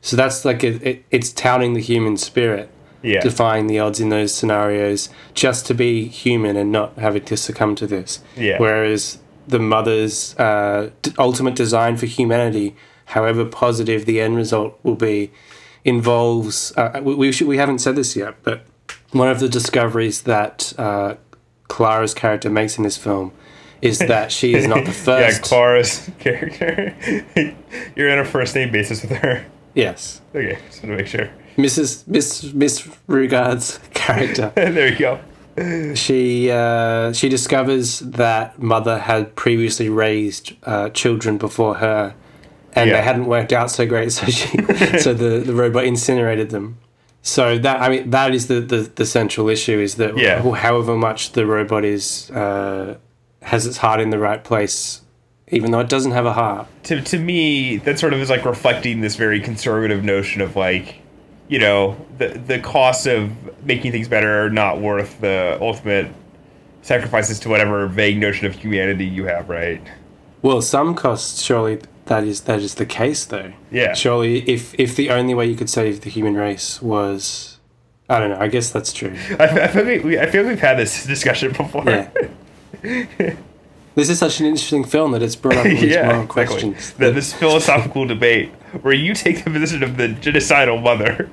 [0.00, 2.68] So that's like it, it, it's touting the human spirit,
[3.02, 3.20] Yeah.
[3.20, 7.74] defying the odds in those scenarios, just to be human and not having to succumb
[7.76, 8.20] to this.
[8.36, 8.58] Yeah.
[8.58, 15.32] Whereas the mother's uh, ultimate design for humanity, however positive the end result will be,
[15.84, 16.72] involves.
[16.76, 18.64] Uh, we we, should, we haven't said this yet, but
[19.10, 21.14] one of the discoveries that uh,
[21.68, 23.32] Clara's character makes in this film
[23.80, 25.38] is that she is not the first.
[25.40, 25.48] yeah.
[25.48, 26.94] Clara's character.
[27.96, 29.44] You're on a first name basis with her.
[29.74, 31.28] yes, Okay, just want to make sure.
[31.56, 32.06] Mrs.
[32.06, 34.52] Miss Miss Rugaard's character.
[34.56, 35.94] there you go.
[35.94, 42.14] she uh, she discovers that mother had previously raised uh, children before her,
[42.74, 42.96] and Yeah.
[42.96, 44.12] they hadn't worked out so great.
[44.18, 44.48] So she
[44.98, 46.78] so the, the robot incinerated them.
[47.22, 50.40] So that I mean that is the, the, the central issue is that Yeah.
[50.56, 52.96] however much the robot is uh,
[53.42, 55.02] has its heart in the right place,
[55.48, 56.66] even though it doesn't have a heart.
[56.84, 61.01] to to me that sort of is like reflecting this very conservative notion of like
[61.52, 63.30] you know the the cost of
[63.62, 66.08] making things better are not worth the ultimate
[66.80, 69.82] sacrifices to whatever vague notion of humanity you have right
[70.40, 73.52] Well, some costs surely that is that is the case though.
[73.70, 73.92] Yeah.
[73.92, 77.58] Surely, if if the only way you could save the human race was,
[78.08, 78.40] I don't know.
[78.40, 79.14] I guess that's true.
[79.38, 82.10] I, I feel like we, I feel like we've had this discussion before Yeah.
[83.94, 86.46] this is such an interesting film that it's brought up all these yeah moral exactly.
[86.46, 86.92] questions.
[86.94, 88.48] The, this philosophical debate
[88.80, 91.30] where you take the position of the genocidal mother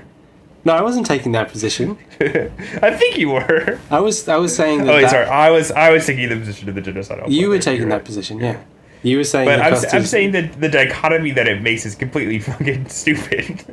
[0.70, 1.98] No, I wasn't taking that position.
[2.22, 5.50] I think you were I was I was saying that, oh wait, that- sorry I
[5.50, 8.06] was I was taking the position of the genocidal you were taking that right.
[8.06, 8.38] position.
[8.40, 8.62] Yeah,
[9.02, 9.48] you were saying.
[9.48, 13.66] But the I'm, I'm saying that the dichotomy that it makes is completely fucking stupid.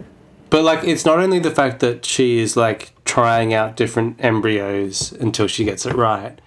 [0.48, 5.12] But like, it's not only the fact that she is like trying out different embryos
[5.12, 6.40] until she gets it right.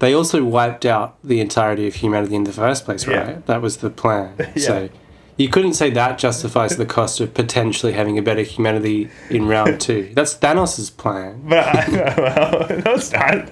[0.00, 3.16] They also wiped out the entirety of humanity in the first place, Yeah.
[3.24, 3.46] right?
[3.46, 4.34] That was the plan.
[4.56, 4.88] So
[5.36, 9.80] you couldn't say that justifies the cost of potentially having a better humanity in round
[9.80, 10.10] two.
[10.14, 11.42] That's Thanos' plan.
[11.48, 13.48] But I, well, no, it's not.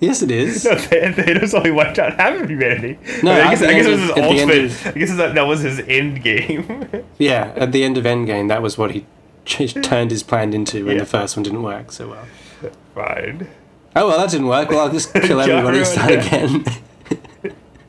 [0.00, 0.64] Yes, it is.
[0.64, 2.98] No, Thanos only wiped out half of humanity.
[3.22, 4.64] No, I, mean, I guess, I guess it was his of- at the end ultimate.
[4.64, 7.04] of- I guess that, that was his end game.
[7.18, 9.06] Yeah, at the end of Endgame, that was what he
[9.46, 11.02] turned his plan into when Yeah.
[11.02, 12.26] the first one didn't work so well.
[12.94, 13.48] Fine.
[13.96, 14.68] Oh well, that didn't work.
[14.70, 16.64] Well, I'll just kill everybody and start again.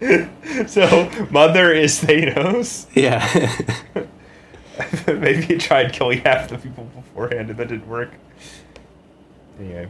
[0.67, 2.88] So Mother is Thanos.
[2.93, 3.25] yeah.
[5.08, 8.12] Maybe he tried killing half the people beforehand and that didn't work.
[9.60, 9.88] Anyway.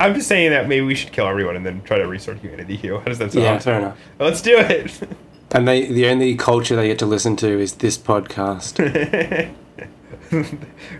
[0.00, 2.76] I'm just saying that maybe we should kill everyone and then try to restore humanity.
[2.76, 3.44] How does that sound?
[3.44, 3.98] yeah, fair enough.
[4.18, 4.98] Let's do it.
[5.50, 8.76] And they the only culture they get to listen to is this podcast.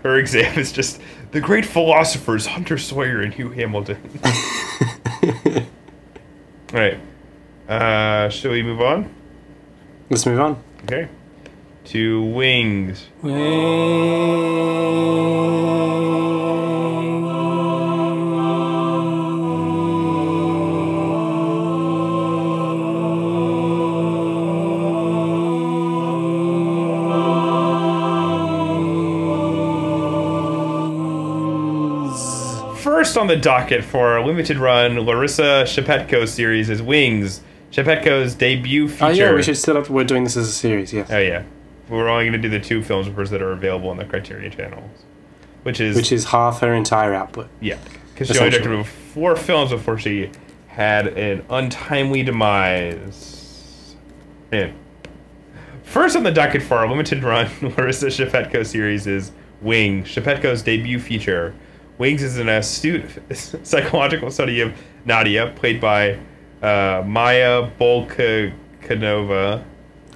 [0.01, 0.99] Her exam is just
[1.31, 3.99] the great philosophers Hunter Sawyer and Hugh Hamilton.
[6.73, 6.99] All right.
[7.69, 9.13] Uh, shall we move on?
[10.09, 10.63] Let's move on.
[10.85, 11.07] Okay.
[11.85, 13.05] To wings.
[13.21, 14.39] Wings.
[32.83, 37.41] First on the docket for our limited run Larissa Shepitko series is Wings.
[37.71, 39.05] Shepitko's debut feature.
[39.05, 39.89] Oh yeah, we should set up.
[39.89, 40.91] We're doing this as a series.
[40.91, 41.09] Yes.
[41.11, 41.43] Oh yeah,
[41.87, 44.89] we're only going to do the two films that are available on the Criterion channel,
[45.63, 47.47] which is Which is half her entire output.
[47.59, 47.77] yeah,
[48.13, 50.31] because she only directed four films before she
[50.67, 53.95] had an untimely demise.
[54.51, 54.71] Yeah.
[55.83, 60.99] First on the docket for our limited run Larissa Shepitko series is Wing, Shepitko's debut
[60.99, 61.53] feature.
[61.97, 63.09] Wings is an astute
[63.63, 64.73] psychological study of
[65.05, 66.17] Nadia, played by
[66.61, 69.63] uh, Maya Bolkanova.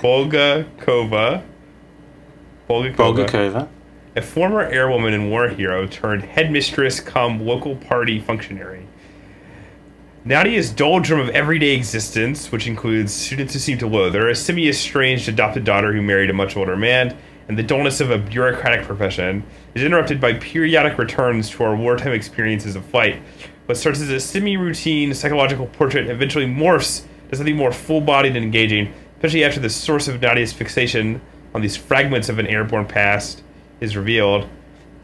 [0.00, 1.42] Bulgakova.
[2.68, 3.68] Bulgakova.
[4.16, 8.86] A former airwoman and war hero turned headmistress come local party functionary.
[10.24, 15.28] Nadia's doldrum of everyday existence, which includes students who seem to loathe her, a semi-estranged
[15.28, 17.16] adopted daughter who married a much older man,
[17.48, 19.42] and the dullness of a bureaucratic profession,
[19.74, 23.22] is interrupted by periodic returns to our wartime experiences of flight.
[23.68, 28.94] What starts as a semi-routine psychological portrait eventually morphs to something more full-bodied and engaging,
[29.16, 31.20] especially after the source of Nadia's fixation
[31.52, 33.42] on these fragments of an airborne past
[33.80, 34.48] is revealed.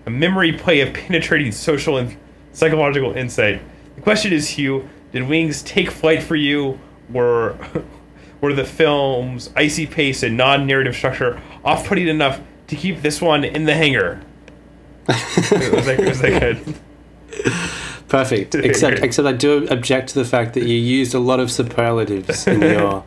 [0.06, 2.16] A memory play of penetrating social and
[2.54, 3.60] psychological insight.
[3.96, 6.78] The question is, Hugh, did Wings take flight for you?
[7.10, 7.58] Were
[8.40, 13.64] were the film's icy pace and non-narrative structure off-putting enough to keep this one in
[13.64, 14.22] the hangar?
[15.06, 17.70] was, that, was that good?
[18.08, 18.54] Perfect.
[18.70, 22.46] Except except I do object to the fact that you used a lot of superlatives
[22.46, 23.04] in your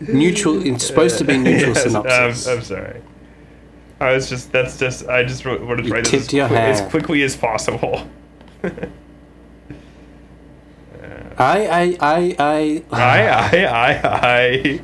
[0.00, 0.64] neutral.
[0.66, 2.46] It's supposed to be neutral Yes, synopsis.
[2.48, 3.00] I'm, I'm sorry.
[4.00, 6.80] I was just that's just I just wanted to You write this as, quick- as
[6.90, 8.08] quickly as possible.
[11.40, 12.84] I, I, I, I.
[12.90, 13.28] I
[13.60, 14.80] I I I.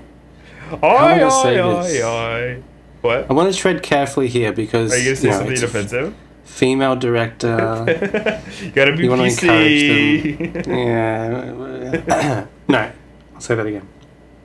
[0.82, 2.02] I Oi, gonna say oi, this?
[2.02, 2.62] oi, oi.
[3.02, 3.26] What?
[3.30, 6.14] I want to tread carefully here because Are you gonna say know, something offensive?
[6.44, 7.84] Female director.
[8.62, 10.66] you gotta be You PC.
[10.66, 12.46] yeah.
[12.68, 12.90] no,
[13.34, 13.86] I'll say that again.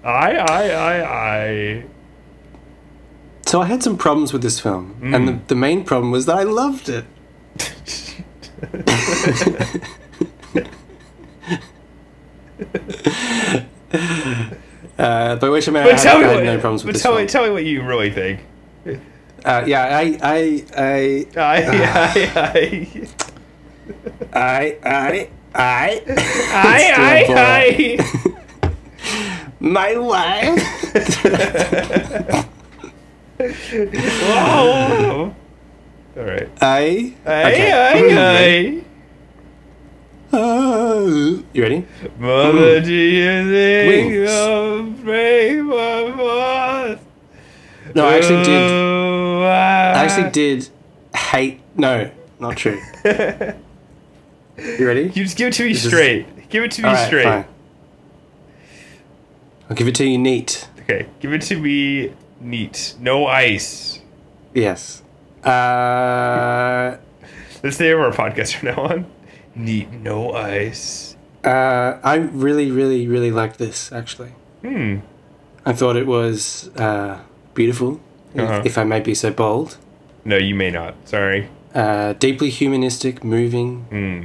[0.03, 1.83] I I I I.
[3.45, 5.25] So I had some problems with this film, and Mm.
[5.25, 7.05] the, the main problem was that I loved it.
[14.97, 16.43] Uh, by which I mean I But had, tell I me had what.
[16.43, 17.23] no problems with but this tell film.
[17.23, 18.41] me tell me what you really think.
[19.45, 21.57] Uh, yeah, I, I, I, I
[24.33, 25.29] I I.
[25.55, 26.11] I, I,
[26.53, 27.97] I, I, Still I,
[29.59, 30.61] my wife.
[34.21, 35.35] Whoa.
[36.17, 36.49] All right.
[36.61, 38.83] I, I, Okay.
[40.31, 41.85] I, Uh, you ready?
[42.19, 42.19] I.
[42.19, 44.29] Mother, do you think Wings.
[44.31, 46.99] of brave was?
[47.99, 48.71] No, I actually did.
[49.43, 50.69] I actually did
[51.15, 51.59] hate.
[51.75, 52.09] No,
[52.39, 52.79] not true.
[54.57, 55.03] You ready?
[55.03, 56.49] You just give it to me This is- straight.
[56.49, 57.23] Give it to me right, straight.
[57.23, 57.45] fine.
[59.69, 60.67] I'll give it to you neat.
[60.81, 62.95] Okay, give it to me neat.
[62.99, 64.01] No ice.
[64.53, 65.01] Yes.
[65.43, 66.97] Uh,
[67.63, 69.05] Let's say of our podcast from now on.
[69.55, 71.15] Neat, no ice.
[71.45, 73.91] uh, I really, really, really liked this.
[73.93, 74.31] Actually,
[74.61, 74.97] Hmm.
[75.65, 77.19] I thought it was uh,
[77.53, 77.99] beautiful,
[78.33, 78.61] if- Uh-huh.
[78.65, 79.77] if I may be so bold.
[80.25, 80.95] No, you may not.
[81.05, 81.47] Sorry.
[81.73, 83.85] Uh, deeply humanistic, moving.
[83.89, 84.23] Hmm.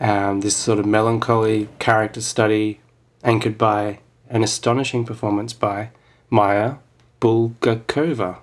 [0.00, 2.80] Um, this sort of melancholy character study,
[3.22, 5.90] anchored by an astonishing performance by
[6.30, 6.74] Maya
[7.20, 8.38] Bulgakova.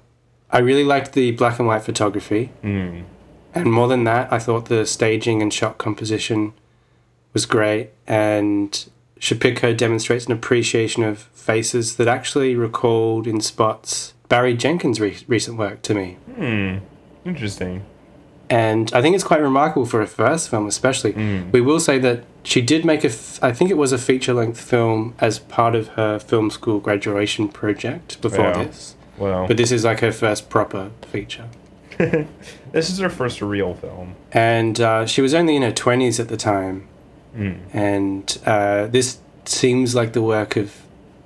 [0.52, 2.52] I really liked the black and white photography.
[2.62, 3.02] Hmm.
[3.54, 6.54] And more than that, I thought the staging and shot composition
[7.34, 7.90] was great.
[8.08, 8.86] And
[9.20, 15.58] Shepitko demonstrates an appreciation of faces that actually recalled in spots Barry Jenkins' re- recent
[15.58, 16.18] work to me.
[16.36, 16.78] Hmm.
[17.26, 17.84] Interesting.
[18.52, 21.14] And I think it's quite remarkable for a first film, especially.
[21.14, 21.52] Mm.
[21.52, 24.34] We will say that she did make a, f- I think it was a feature
[24.34, 28.96] length film as part of her film school graduation project before this.
[29.20, 31.46] Well, But this is like her first proper feature.
[32.72, 34.16] this is her first real film.
[34.32, 36.88] and uh, she was only in her 20s at the time
[37.36, 37.54] Hmm.
[37.74, 40.82] and uh, this seems like the work of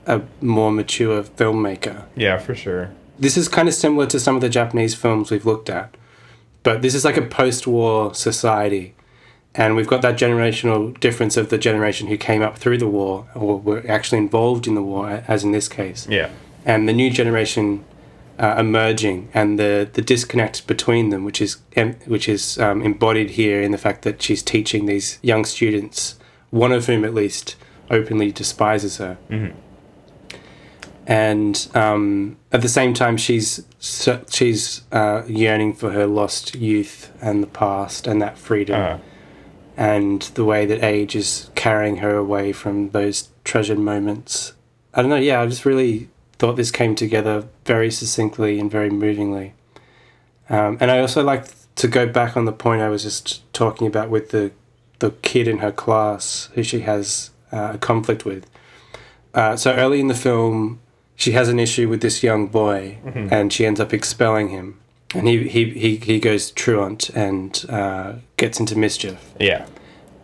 [0.05, 2.89] a more mature filmmaker Yeah, for sure.
[3.17, 5.95] this is kind of similar to some of the japanese films we've looked at
[6.63, 8.95] but this is like a post-war society
[9.55, 13.27] and we've got that generational difference of the generation who came up through the war
[13.35, 16.29] or were actually involved in the war as in this case Yeah.
[16.65, 17.83] and the new generation
[18.39, 21.57] uh, emerging and the, the disconnect between them, which is
[22.05, 26.17] which is um, embodied here in the fact that she's teaching these young students,
[26.49, 27.55] one of whom at least
[27.91, 29.53] openly despises her, Mhm.
[31.05, 33.63] and um, at the same time she's
[34.29, 38.97] she's uh, yearning for her lost youth and the past and that freedom Uh,
[39.75, 44.53] and the way that age is carrying her away from those treasured moments.
[44.93, 46.09] I don't know, yeah, I just really
[46.43, 49.53] thought this came together very succinctly and very movingly.
[50.49, 53.87] Um, and I also like to go back on the point I was just talking
[53.87, 54.51] about with the
[54.99, 58.45] the kid in her class who she has uh, a conflict with.
[59.33, 60.81] Uh, so early in the film,
[61.15, 62.97] she has an issue with this young boy,
[63.31, 64.81] and she ends up expelling him.
[65.15, 69.65] And he, he, he, he goes truant and uh, gets into mischief yeah.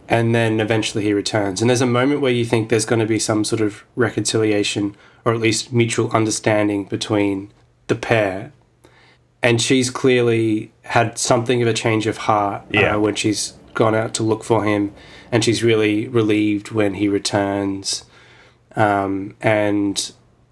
[0.09, 1.61] and then eventually he returns.
[1.61, 4.97] And there's a moment where you think there's going to be some sort of reconciliation
[5.25, 7.51] or at least mutual understanding between
[7.87, 8.51] the pair.
[9.41, 12.95] And she's clearly had something of a change of heart Yeah.
[12.95, 14.91] uh, when she's gone out to look for him,
[15.31, 18.03] and she's really relieved when he returns.
[18.75, 20.11] Um, and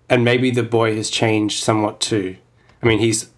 [0.09, 2.37] and maybe the boy has changed somewhat too.
[2.81, 3.29] I mean, he's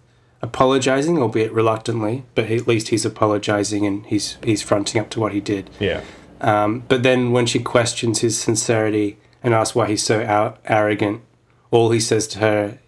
[0.42, 5.20] apologizing, albeit reluctantly, but he, at least he's apologizing and he's he's fronting up to
[5.20, 5.68] what he did.
[5.80, 6.02] Yeah.
[6.40, 11.22] Um, but then when she questions his sincerity and asks why he's so ar- arrogant,
[11.70, 12.78] all he says to her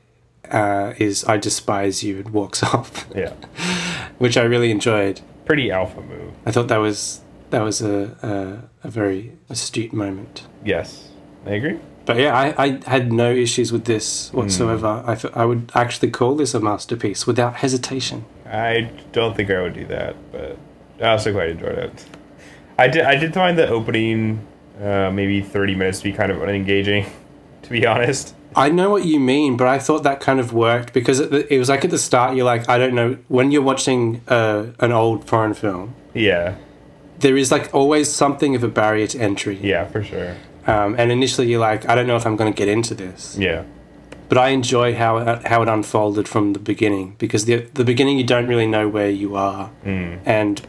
[0.51, 3.33] uh, is "I despise you" and walks off, Yeah.
[4.19, 5.21] which I really enjoyed.
[5.45, 6.33] Pretty alpha move.
[6.47, 8.17] I thought that was that was a
[8.83, 10.47] a, a very astute moment.
[10.65, 11.09] Yes.
[11.47, 11.79] I agree.
[12.05, 15.05] But yeah, I, I had no issues with this whatsoever.
[15.07, 18.25] I, th- I would actually call this a masterpiece without hesitation.
[18.45, 20.57] I don't think I would do that, but
[21.01, 22.07] I also quite enjoyed it.
[22.77, 23.05] I did.
[23.05, 24.45] I did find the opening,
[24.81, 27.07] uh, maybe thirty minutes, to be kind of unengaging,
[27.63, 28.35] to be honest.
[28.55, 31.59] I know what you mean, but I thought that kind of worked because it, it
[31.59, 34.93] was like at the start, you're like, I don't know, when you're watching uh, an
[34.93, 36.57] old foreign film, Yeah,
[37.21, 39.59] there is like always something of a barrier to entry.
[39.63, 40.37] yeah, for sure.
[40.67, 43.37] Um, and initially, you're like, I don't know if I'm going to get into this.
[43.39, 43.65] Yeah,
[44.29, 48.19] But I enjoy how it, how it unfolded from the beginning because the the beginning
[48.19, 50.19] you don't really know where you are Mm.
[50.27, 50.61] and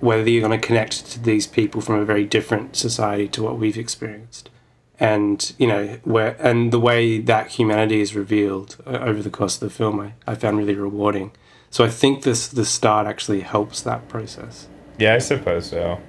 [0.00, 3.58] whether you're going to connect to these people from a very different society to what
[3.58, 4.50] we've experienced,
[4.98, 9.54] and you know where and the way that humanity is revealed uh, over the course
[9.54, 11.32] of the film, I, I found really rewarding.
[11.70, 14.68] So I think this the start actually helps that process.
[14.98, 16.00] yeah, I suppose so.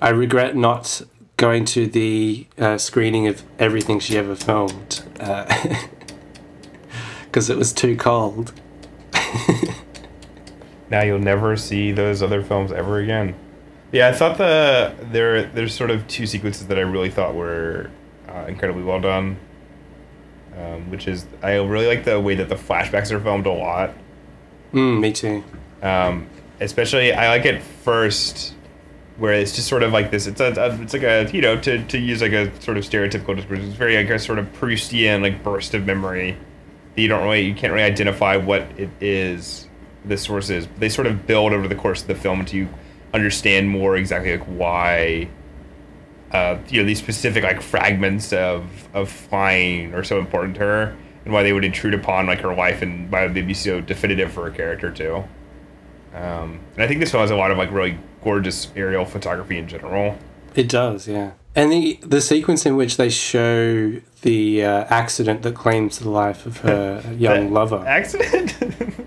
[0.00, 1.02] I regret not
[1.36, 5.02] going to the uh, screening of everything she ever filmed
[7.24, 8.52] because it was too cold.
[10.94, 13.34] Now you'll never see those other films ever again.
[13.90, 17.90] Yeah, I thought the there there's sort of two sequences that I really thought were
[18.28, 19.36] uh, incredibly well done.
[20.56, 23.92] Um, which is I really like the way that the flashbacks are filmed a lot.
[24.72, 25.42] Mm, me too.
[25.82, 26.28] Um,
[26.60, 28.54] especially I like it first
[29.16, 30.28] where it's just sort of like this.
[30.28, 32.84] It's a, a it's like a you know to, to use like a sort of
[32.84, 33.66] stereotypical description.
[33.66, 36.36] It's very like a sort of Proustian like burst of memory
[36.94, 39.66] that you don't really you can't really identify what it is.
[40.04, 40.68] The source is.
[40.78, 42.68] They sort of build over the course of the film you
[43.12, 45.28] understand more exactly like why.
[46.32, 50.96] Uh, you know these specific like fragments of of flying are so important to her,
[51.24, 54.32] and why they would intrude upon like her life, and why they'd be so definitive
[54.32, 55.24] for her character too.
[56.12, 59.58] Um, and I think this film has a lot of like really gorgeous aerial photography
[59.58, 60.18] in general.
[60.54, 61.32] It does, yeah.
[61.54, 63.92] And the the sequence in which they show
[64.22, 68.56] the uh, accident that claims the life of her young lover, Accident.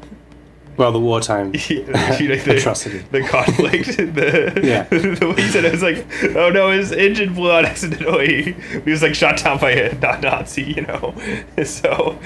[0.77, 2.99] well, the wartime Yeah, like, the, atrocity.
[3.11, 3.97] The conflict.
[3.97, 4.83] The, Yeah.
[4.83, 6.05] the way he said it was like,
[6.35, 8.53] oh no, his engine blew out accidentally.
[8.83, 11.13] He was like shot down by a Nazi, you know.
[11.63, 12.17] So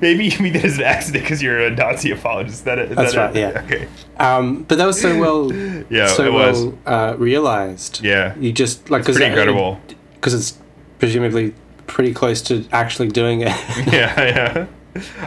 [0.00, 2.64] maybe you mean that as an accident because you're a Nazi apologist.
[2.64, 3.40] That is That's that right, it?
[3.54, 3.62] yeah.
[3.64, 3.88] Okay.
[4.18, 5.52] Um, but that was so well,
[5.90, 6.64] Yeah, so it was.
[6.64, 8.02] well uh, realized.
[8.02, 8.34] Yeah.
[8.38, 9.80] You just like It's pretty incredible.
[10.14, 10.58] because it's
[10.98, 11.54] presumably
[11.86, 13.48] pretty close to actually doing it.
[13.92, 14.66] yeah, yeah.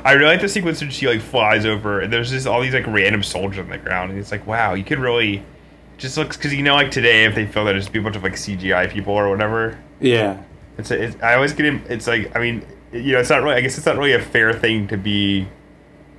[0.03, 2.73] I really like the sequence when she like flies over and there's just all these
[2.73, 5.43] like random soldiers on the ground and it's like wow you could really
[5.97, 8.15] just looks because you know like today if they feel that it's be a bunch
[8.15, 10.41] of like CGI people or whatever yeah.
[10.77, 13.55] it's, it's I always get it it's like I mean you know it's not really
[13.55, 15.47] I guess it's not really a fair thing to be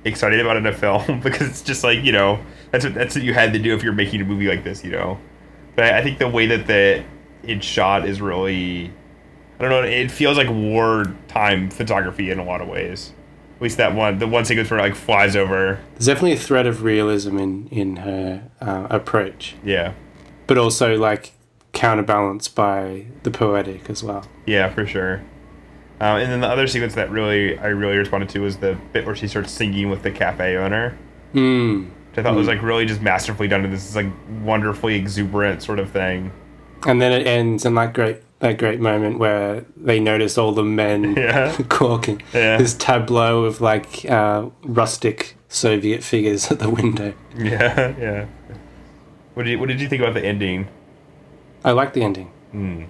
[0.05, 2.39] excited about in a film because it's just like you know
[2.71, 4.83] that's what that's what you had to do if you're making a movie like this
[4.83, 5.19] you know
[5.75, 7.03] but I think the way that the
[7.43, 8.91] it's shot is really
[9.59, 13.13] I don't know it feels like wartime photography in a lot of ways
[13.65, 16.83] least that one the one sequence where like flies over There's definitely a thread of
[16.83, 19.93] realism in in her uh, approach, yeah
[20.47, 21.33] but also like
[21.73, 24.25] counterbalanced by the poetic as well.
[24.45, 25.21] yeah for sure
[26.01, 29.05] um, and then the other sequence that really I really responded to was the bit
[29.05, 30.97] where she starts singing with the cafe owner
[31.33, 31.89] Mm.
[32.09, 33.65] which I thought was like really just masterfully done.
[33.65, 34.07] And this is like
[34.41, 36.31] wonderfully exuberant sort of thing.
[36.87, 40.63] And then it ends in that great that great moment where they notice all the
[40.63, 41.55] men Yeah.
[41.67, 42.21] gawking.
[42.33, 42.57] Yeah.
[42.57, 47.13] This tableau of like uh, rustic Soviet figures at the window.
[47.37, 48.25] Yeah, yeah.
[49.33, 50.67] What did you, what did you think about the ending?
[51.65, 52.27] I like the ending.
[52.51, 52.83] Hmm.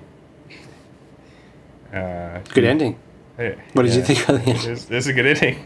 [1.91, 2.99] Uh, Good ending.
[3.39, 4.67] eh, What did you think of the ending?
[4.67, 5.65] This, this is a good ending.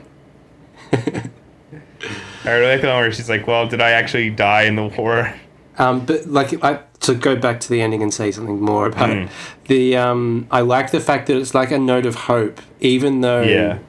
[2.46, 4.88] I really like the one where she's like, "Well, did I actually die in the
[4.88, 5.34] war?"
[5.80, 9.10] Um, but like I, to go back to the ending and say something more about
[9.10, 9.26] Mm.
[9.26, 9.32] it.
[9.68, 13.42] The um, I like the fact that it's like a note of hope, even though
[13.42, 13.80] Yeah.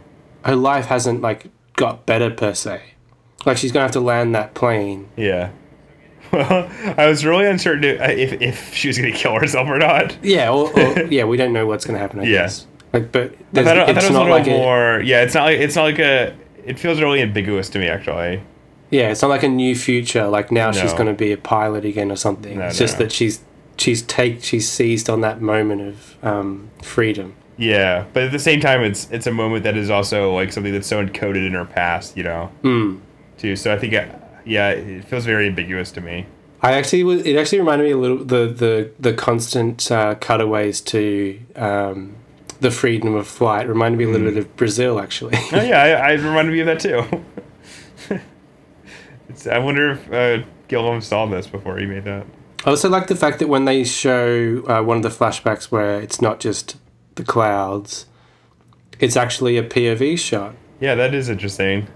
[0.44, 2.80] her life hasn't like got better per se.
[3.44, 5.08] Like she's gonna have to land that plane.
[5.16, 5.50] Yeah.
[6.32, 10.16] Well, I was really uncertain if if she was gonna kill herself or not.
[10.22, 12.20] Yeah, or, or yeah, we don't know what's gonna happen.
[12.20, 12.42] I Yeah.
[12.42, 12.66] guess.
[12.92, 15.00] Like, but I thought, I thought it's it was a not little like a more.
[15.04, 16.36] Yeah, it's not like it's not like a.
[16.64, 18.42] It feels really ambiguous to me, actually.
[18.90, 20.26] Yeah, it's not like a new future.
[20.26, 22.58] Like now she's gonna be a pilot again or something.
[22.58, 23.40] No, it's just that she's
[23.78, 27.34] she's take she's seized on that moment of um, freedom.
[27.56, 30.72] Yeah, but at the same time, it's it's a moment that is also like something
[30.72, 33.00] that's so encoded in her past, you know, Mm.
[33.38, 33.54] too.
[33.56, 34.06] So I think, uh,
[34.46, 36.26] yeah, it feels very ambiguous to me.
[36.62, 37.22] I actually was.
[37.26, 42.14] It actually reminded me a little the the the constant uh, cutaways to um,
[42.60, 44.34] the freedom of flight reminded me a little Mm.
[44.34, 45.36] bit of Brazil actually.
[45.52, 47.04] Oh yeah, I, I reminded me of that too.
[49.30, 52.26] it's, I wonder if uh, Gilliam saw this before he made that.
[52.64, 56.00] I also like the fact that when they show uh, one of the flashbacks where
[56.00, 56.76] it's not just
[57.14, 58.06] the clouds,
[58.98, 60.54] it's actually a POV shot.
[60.78, 61.88] Yeah, that is interesting.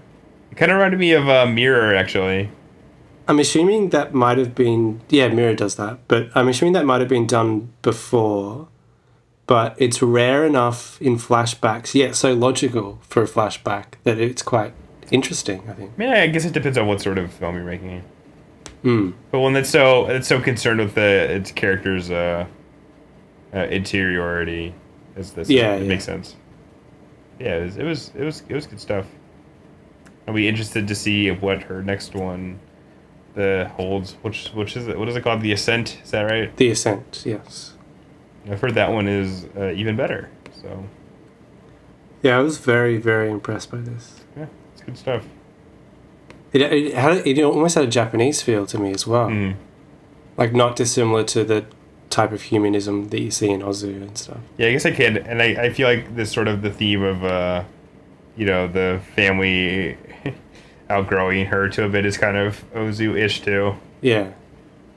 [0.51, 2.49] It kind of reminded me of uh, Mirror, actually.
[3.27, 7.01] I'm assuming that might have been yeah, Mirror does that, but I'm assuming that might
[7.01, 8.67] have been done before
[9.47, 14.73] but it's rare enough in flashbacks, yet so logical for a flashback that it's quite
[15.11, 15.61] interesting.
[15.69, 15.91] I think.
[15.95, 18.03] I mean, I guess it depends on what sort of film you're making.
[18.81, 19.11] Hmm.
[19.31, 22.45] But one that's so it's so concerned with the its character's uh,
[23.53, 24.73] uh interiority
[25.15, 25.87] as this, Yeah, it yeah.
[25.87, 26.35] makes sense.
[27.39, 29.05] Yeah, it was, it was it was it was good stuff.
[30.27, 32.59] I'll be interested to see what her next one
[33.35, 34.13] the holds.
[34.21, 34.97] Which which is it?
[34.97, 35.41] What is it called?
[35.41, 35.99] The Ascent.
[36.03, 36.55] Is that right?
[36.55, 37.73] The Ascent, yes.
[38.49, 40.29] I've heard that one is uh, even better.
[40.61, 40.85] So
[42.21, 44.14] Yeah, I was very, very impressed by this.
[44.85, 45.23] Good stuff.
[46.53, 49.55] It, it had it almost had a Japanese feel to me as well, Mm.
[50.37, 51.65] like not dissimilar to the
[52.09, 54.37] type of humanism that you see in Ozu and stuff.
[54.57, 57.01] Yeah, I guess I can, and I, I feel like this sort of the theme
[57.03, 57.63] of, uh,
[58.37, 59.97] you know, the family
[60.89, 63.75] outgrowing her to a bit is kind of Ozu-ish too.
[64.01, 64.31] Yeah.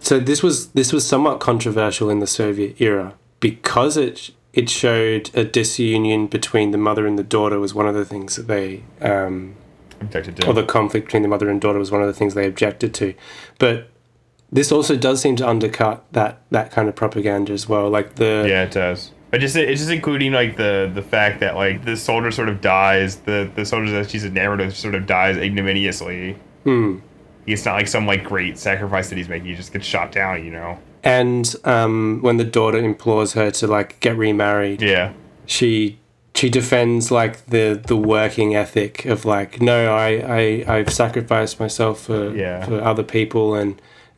[0.00, 5.30] So this was this was somewhat controversial in the Soviet era because it it showed
[5.34, 8.82] a disunion between the mother and the daughter was one of the things that they
[9.00, 9.54] um,
[10.00, 10.46] Objected to.
[10.48, 12.94] or the conflict between the mother and daughter was one of the things they objected
[12.94, 13.14] to.
[13.58, 13.88] But
[14.50, 17.88] this also does seem to undercut that that kind of propaganda as well.
[17.90, 19.10] Like the yeah, it does.
[19.30, 22.60] But just it's just including like the the fact that like the soldier sort of
[22.60, 26.36] dies, the the soldier that she's enamored of sort of dies ignominiously.
[26.64, 26.98] Hmm.
[27.46, 29.48] It's not like some like great sacrifice that he's making.
[29.48, 30.78] He just gets shot down, you know.
[31.02, 35.12] And um, when the daughter implores her to like get remarried, Yeah.
[35.46, 35.98] she
[36.38, 39.78] she defends like the the working ethic of like no
[40.08, 40.08] I
[40.40, 40.42] I
[40.76, 42.64] I've sacrificed myself for Yeah.
[42.66, 43.70] for other people and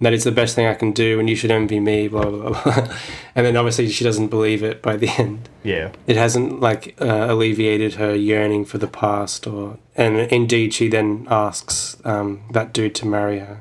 [0.03, 2.51] that is the best thing I can do and you should envy me blah blah
[2.51, 2.89] blah
[3.35, 5.89] and then obviously she doesn't believe it by the end Yeah.
[6.07, 11.27] it hasn't like uh, alleviated her yearning for the past or and indeed she then
[11.31, 13.57] asks um, that dude to marry her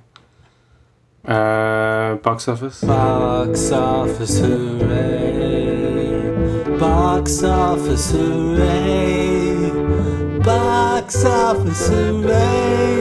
[1.36, 5.49] uh, box office Box office hooray!
[6.80, 9.70] Box office hooray!
[10.40, 12.98] Box office hooray!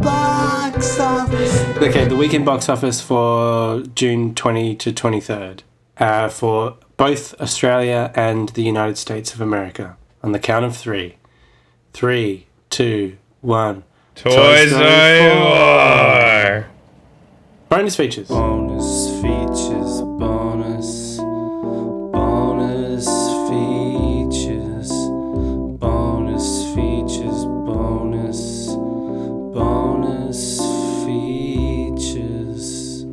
[0.00, 1.58] Box office.
[1.78, 5.60] Okay, the weekend box office for June 20 to 23rd
[5.96, 9.96] uh, for both Australia and the United States of America.
[10.22, 11.16] On the count of three.
[11.94, 13.84] Three, two, one.
[14.16, 16.66] Toy Story Story four.
[17.70, 18.28] Bonus features.
[18.28, 19.09] Bonus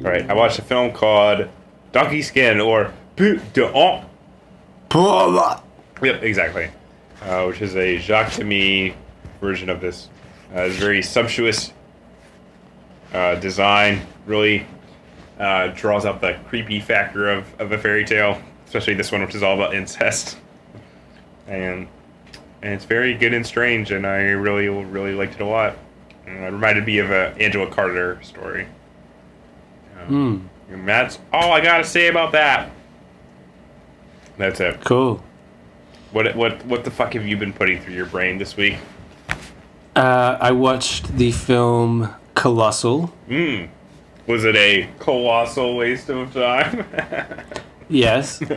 [0.07, 1.49] All right, I watched a film called
[1.91, 3.69] Donkey Skin or Boot de.
[6.01, 6.69] Yep, exactly.
[7.21, 8.95] Uh, which is a Jacques Demy
[9.41, 10.07] version of this.
[10.55, 11.73] Uh, it's very sumptuous
[13.13, 14.07] uh, design.
[14.25, 14.65] Really
[15.39, 19.35] uh, draws up the creepy factor of, of a fairy tale, especially this one, which
[19.35, 20.37] is all about incest.
[21.47, 21.89] And
[22.61, 25.73] and it's very good and strange, and I really really liked it a lot.
[26.25, 28.67] Uh, it reminded me of a Angela Carter story.
[30.07, 30.37] Hmm,
[30.71, 32.69] And that's all I gotta say about that.
[34.37, 34.83] That's it.
[34.83, 35.23] cool.
[36.11, 38.75] What what what the fuck have you been putting through your brain this week?
[39.95, 43.07] Uh, I watched the film Colossal.
[43.27, 43.65] Hmm.
[44.27, 46.85] Was it a colossal waste of time?
[47.89, 48.41] Yes.
[48.41, 48.49] no,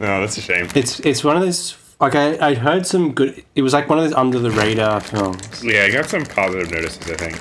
[0.00, 0.66] that's a shame.
[0.74, 1.76] it's it's one of those.
[2.00, 3.44] Like, I, I heard some good.
[3.54, 5.62] It was like one of those under the radar films.
[5.64, 7.08] Yeah, I got some positive notices.
[7.12, 7.40] I think.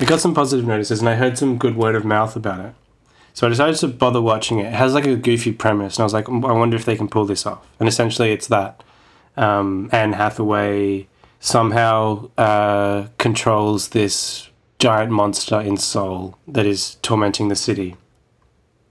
[0.00, 2.74] It got some positive notices, and I heard some good word of mouth about it.
[3.34, 4.66] So I decided to bother watching it.
[4.66, 6.96] It has like a goofy premise, and I was like, "Mm, I wonder if they
[6.96, 7.64] can pull this off.
[7.80, 8.82] And essentially, it's that
[9.36, 11.08] um, Anne Hathaway
[11.40, 17.96] somehow uh, controls this giant monster in Seoul that is tormenting the city.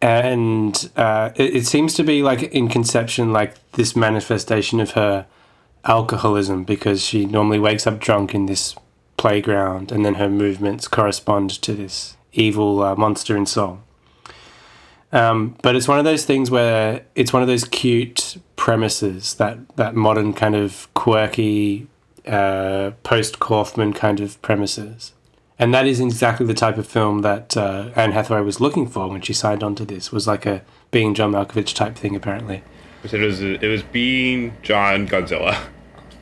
[0.01, 5.25] And uh, it, it seems to be like in conception, like this manifestation of her
[5.85, 8.75] alcoholism because she normally wakes up drunk in this
[9.18, 13.82] playground and then her movements correspond to this evil uh, monster in Seoul.
[15.11, 19.57] Um, but it's one of those things where it's one of those cute premises that,
[19.78, 21.88] that modern kind of quirky
[22.26, 25.13] uh, post Kaufman kind of premises.
[25.59, 29.07] And that is exactly the type of film that uh, Anne Hathaway was looking for
[29.07, 30.11] when she signed on to this.
[30.11, 30.61] Was like a
[30.91, 32.61] being John Malkovich type thing, apparently.
[33.03, 35.57] It was it was being John Godzilla.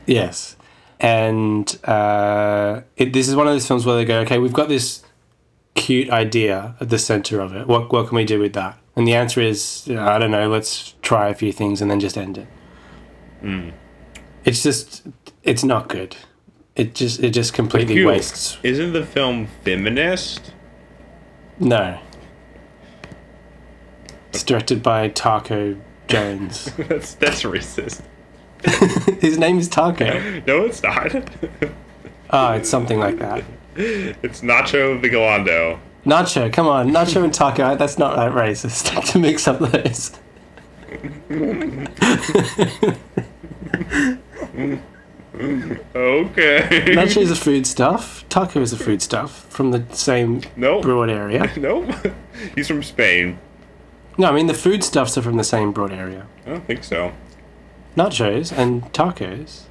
[0.05, 0.54] Yes,
[0.99, 4.69] and uh, it, this is one of those films where they go, okay, we've got
[4.69, 5.03] this
[5.75, 7.67] cute idea at the center of it.
[7.67, 8.77] What what can we do with that?
[8.95, 10.47] And the answer is, I don't know.
[10.49, 12.47] Let's try a few things and then just end it.
[14.45, 15.05] It's just,
[15.43, 16.15] it's not good.
[16.75, 18.07] It just it just completely Cute.
[18.07, 18.57] wastes.
[18.63, 20.51] Isn't the film feminist?
[21.57, 21.99] No.
[24.29, 25.77] It's directed by Taco
[26.07, 26.65] Jones.
[26.77, 28.01] That's that's racist.
[29.21, 30.05] His name is Taco.
[30.47, 31.13] No, it's not.
[32.31, 33.43] Oh, it's something like that.
[33.75, 35.79] it's Nacho Vigalondo.
[36.05, 37.75] Nacho, come on, Nacho and Taco.
[37.75, 40.11] That's not that racist to mix up those.
[45.95, 46.67] Okay.
[46.95, 48.27] Nacho is a food stuff.
[48.29, 50.83] Taco is a food stuff from the same Nope.
[50.83, 51.51] broad area.
[51.57, 51.93] Nope.
[52.55, 53.37] He's from Spain.
[54.17, 56.25] No, I mean the food stuffs are from the same broad area.
[56.45, 57.11] I don't think so.
[57.95, 59.63] Nachos and tacos.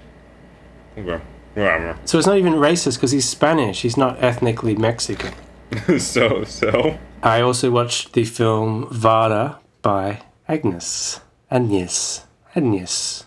[0.97, 1.21] Okay.
[1.55, 1.99] Whatever.
[2.05, 3.83] So it's not even racist because he's Spanish.
[3.83, 5.35] He's not ethnically Mexican.
[5.99, 6.99] so so.
[7.23, 11.21] I also watched the film Varda by Agnes.
[11.51, 12.27] Agnes.
[12.55, 13.27] Agnes.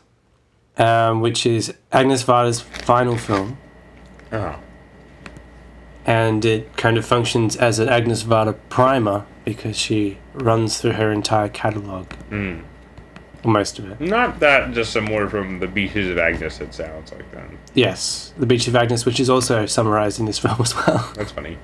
[0.77, 3.57] Um, which is Agnes Varda's final film.
[4.31, 4.59] Oh.
[6.05, 11.11] And it kind of functions as an Agnes Varda primer because she runs through her
[11.11, 12.13] entire catalogue.
[12.29, 12.63] Mm.
[13.47, 14.01] Most of it.
[14.01, 16.59] Not that dissimilar from the Beaches of Agnes.
[16.59, 17.57] It sounds like then.
[17.73, 21.13] Yes, The Beaches of Agnes, which is also summarised in this film as well.
[21.15, 21.57] That's funny.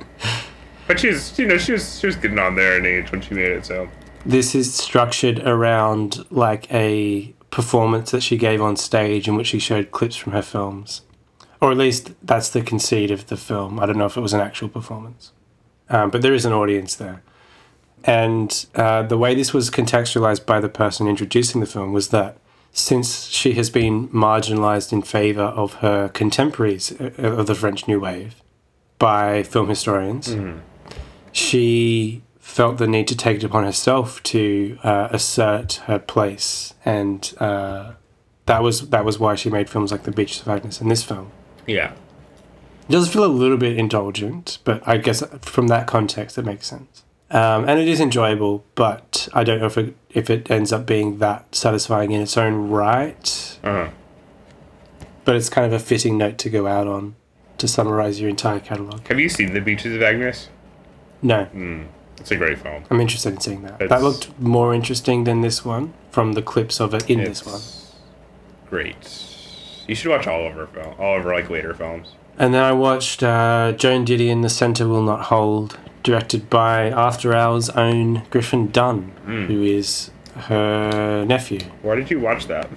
[0.87, 3.33] But she's you know she was she was getting on there in age when she
[3.33, 3.65] made it.
[3.65, 3.89] So
[4.25, 9.59] this is structured around like a performance that she gave on stage in which she
[9.59, 11.01] showed clips from her films.
[11.59, 13.77] Or at least that's the conceit of the film.
[13.77, 15.33] I don't know if it was an actual performance.
[15.89, 17.23] Um, but there is an audience there.
[18.05, 22.37] And uh, the way this was contextualized by the person introducing the film was that
[22.73, 27.99] since she has been marginalized in favor of her contemporaries uh, of the French New
[27.99, 28.35] Wave
[28.99, 30.35] by film historians,
[31.31, 37.33] she felt the need to take it upon herself to uh, assert her place, and
[37.39, 37.93] uh,
[38.45, 41.03] that was that was why she made films like The Beaches of Agnes and this
[41.03, 41.31] film.
[41.65, 41.93] yeah.
[42.89, 46.67] It does feel a little bit indulgent, but I guess from that context, it makes
[46.67, 47.02] sense.
[47.33, 50.85] Um, and it is enjoyable, but I don't know if it if it ends up
[50.85, 53.57] being that satisfying in its own right.
[53.63, 53.89] Uh huh.
[55.25, 57.15] But it's kind of a fitting note to go out on
[57.57, 59.07] to summarize your entire catalog.
[59.07, 60.49] Have you seen the Beaches of Agnes?
[61.21, 61.47] No,
[62.19, 62.83] It's a great film.
[62.91, 63.79] I'm interested in seeing that.
[63.79, 67.61] That looked more interesting than this one from the clips of it in this one.
[68.69, 69.29] Great.
[69.87, 72.15] You should watch all of her film, all of her like later films.
[72.37, 77.33] And then I watched uh, Joan Didion, The Centre Will Not Hold, directed by After
[77.33, 81.61] Hours' own Griffin Dunne, who is her nephew.
[81.81, 82.67] Why did you watch that?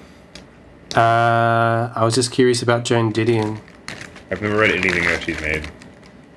[0.96, 3.60] Uh, I was just curious about Joan Didion.
[4.30, 5.68] I've never read anything that she's made.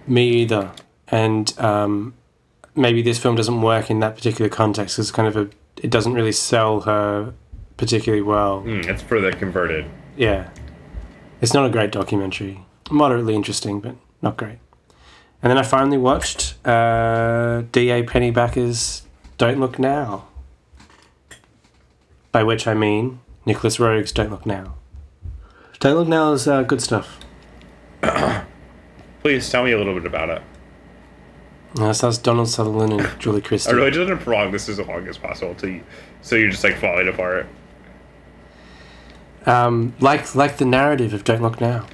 [0.07, 0.71] Me either.
[1.07, 2.13] And um,
[2.75, 4.99] maybe this film doesn't work in that particular context.
[4.99, 5.49] It's kind of a.
[5.81, 7.33] It doesn't really sell her
[7.77, 8.61] particularly well.
[8.63, 9.85] Mm, it's for the converted.
[10.17, 10.49] Yeah.
[11.41, 12.65] It's not a great documentary.
[12.91, 14.57] Moderately interesting, but not great.
[15.41, 18.03] And then I finally watched uh, D.A.
[18.03, 19.03] Pennebaker's
[19.37, 20.27] Don't Look Now.
[22.31, 24.75] By which I mean Nicolas Roeg's Don't Look Now.
[25.79, 27.19] Don't Look Now is uh, good stuff.
[29.21, 30.41] Please tell me a little bit about it.
[31.75, 33.69] So that's Donald Sutherland and Julie Christie.
[33.71, 35.83] I really to prolong this as long as possible to you,
[36.21, 37.47] so you're just like falling apart.
[39.45, 41.85] um, like like the narrative of Don't Look Now.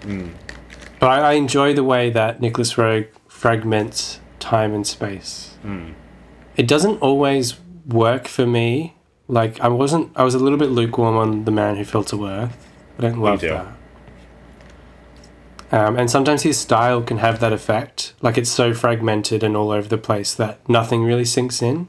[0.99, 3.07] But I, I enjoy the way that Nicholas Rogue
[3.45, 5.55] fragments time and space.
[6.57, 7.53] It doesn't always
[7.85, 8.95] work for me.
[9.27, 12.25] Like I wasn't, I was a little bit lukewarm on the Man Who Fell to
[12.25, 12.67] Earth.
[12.97, 13.49] I don't love too.
[13.49, 13.67] that.
[15.71, 18.15] Um, and sometimes his style can have that effect.
[18.19, 21.87] Like it's so fragmented and all over the place that nothing really sinks in.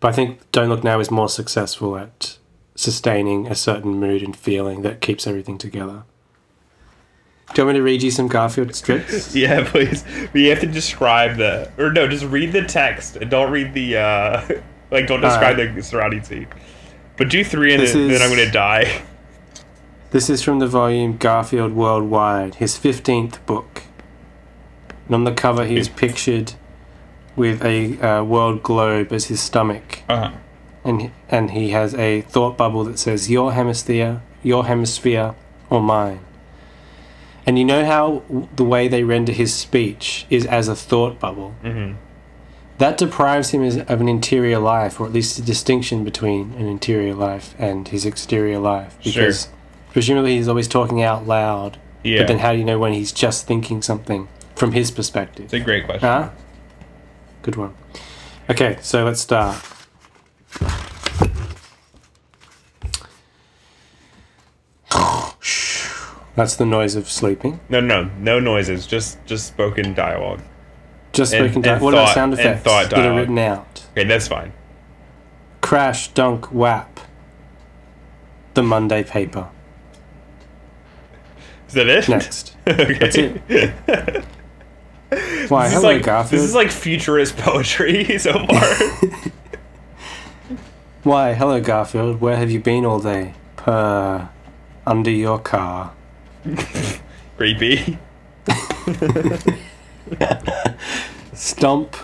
[0.00, 2.38] But I think Don't Look Now is more successful at
[2.74, 6.04] sustaining a certain mood and feeling that keeps everything together.
[7.54, 9.34] Do you want me to read you some Garfield strips?
[9.34, 10.04] Yeah, please.
[10.32, 13.72] But you have to describe the, or no, just read the text and don't read
[13.72, 14.48] the, uh,
[14.90, 16.48] like don't describe the surrounding scene.
[17.16, 19.02] But do three and then, then I'm gonna die.
[20.10, 23.82] This is from the volume Garfield Worldwide, his 15th book.
[25.06, 26.54] And on the cover, he is pictured
[27.36, 30.00] with a uh, world globe as his stomach.
[30.08, 30.36] Uh huh.
[30.84, 35.34] And, and he has a thought bubble that says, Your hemisphere, your hemisphere,
[35.68, 36.20] or mine.
[37.46, 38.22] And you know how
[38.56, 41.54] the way they render his speech is as a thought bubble?
[41.62, 41.94] Mhm.
[42.78, 47.14] That deprives him of an interior life, or at least a distinction between an interior
[47.14, 48.96] life and his exterior life.
[49.00, 49.12] Sure.
[49.12, 49.48] Because
[49.92, 51.78] presumably he's always talking out loud.
[52.02, 52.18] Yeah.
[52.18, 55.46] But then how do you know when he's just thinking something from his perspective?
[55.46, 56.06] It's a great question.
[56.06, 56.30] Huh?
[57.42, 57.74] Good one.
[58.50, 59.56] Okay, so let's start.
[66.36, 67.60] That's the noise of sleeping.
[67.68, 68.86] No, no, no noises.
[68.86, 70.40] Just, just spoken dialogue.
[71.12, 71.62] Just And- spoken.
[71.62, 71.80] dialogue.
[71.80, 73.84] di- what about sound effects thought that are written out?
[73.92, 74.52] Okay, that's fine.
[75.62, 77.00] Crash, dunk, whap.
[78.54, 79.48] the Monday paper.
[81.68, 82.08] Is that it?
[82.08, 82.54] Next.
[82.66, 82.94] okay.
[82.98, 84.24] That's it.
[85.48, 86.40] Why, This hello, like Garfield.
[86.42, 88.64] this is like futurist poetry so far.
[91.02, 92.20] Why, hello, Garfield.
[92.20, 93.34] Where have you been all day?
[93.56, 94.28] Purr.
[94.86, 95.92] Under your car.
[97.36, 97.98] Creepy.
[101.32, 101.96] Stomp.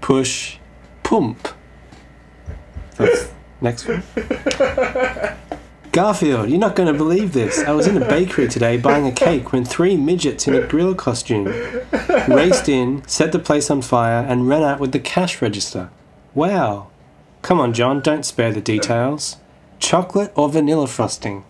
[0.00, 0.58] Push.
[1.02, 1.48] Pump.
[2.96, 4.02] That's next one.
[5.92, 7.58] Garfield, you're not going to believe this.
[7.64, 10.94] I was in a bakery today buying a cake when three midgets in a gorilla
[10.94, 11.46] costume
[12.28, 15.90] raced in, set the place on fire, and ran out with the cash register.
[16.34, 16.88] Wow.
[17.42, 19.38] Come on, John, don't spare the details.
[19.78, 21.44] Chocolate or vanilla frosting?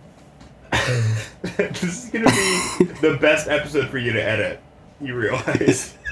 [1.57, 4.59] this is gonna be the best episode for you to edit.
[5.01, 5.95] You realize?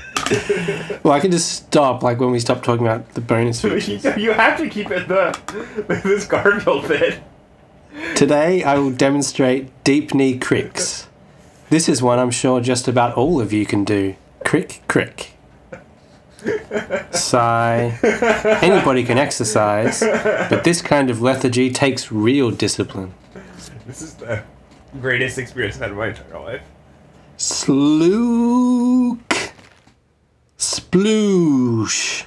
[1.04, 4.18] Well, I can just stop, like when we stop talking about the bonus you, features.
[4.18, 5.38] you have to keep it the
[6.04, 7.20] this Garfield bit.
[8.16, 11.08] Today, I will demonstrate deep knee cricks.
[11.70, 14.16] This is one I'm sure just about all of you can do.
[14.44, 15.32] Crick, crick.
[17.12, 17.98] Sigh.
[18.62, 23.14] Anybody can exercise, but this kind of lethargy takes real discipline.
[23.88, 24.44] This is the
[25.00, 26.64] greatest experience I've had in my entire life.
[27.38, 29.18] Slook.
[30.58, 32.26] Sploosh.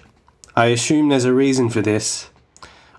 [0.57, 2.31] I assume there's a reason for this.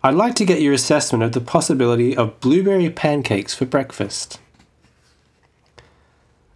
[0.04, 4.40] I'd like to get your assessment of the possibility of blueberry pancakes for breakfast.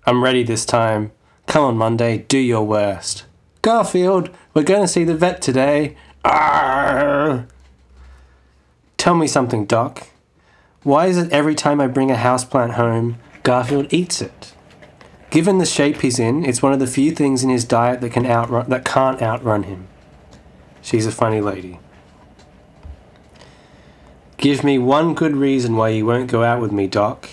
[0.06, 1.12] I'm ready this time.
[1.48, 3.26] Come on, Monday, do your worst.
[3.64, 5.98] Garfield, we're going to see the vet today.
[6.24, 7.48] Arrgh.
[8.98, 10.08] Tell me something, Doc.
[10.86, 14.54] Why is it every time I bring a houseplant home, Garfield eats it?
[15.32, 18.12] Given the shape he's in, it's one of the few things in his diet that
[18.12, 19.88] can outrun that can't outrun him.
[20.84, 21.80] She's a funny lady.
[24.38, 27.30] Give me one good reason why you won't go out with me, Doc.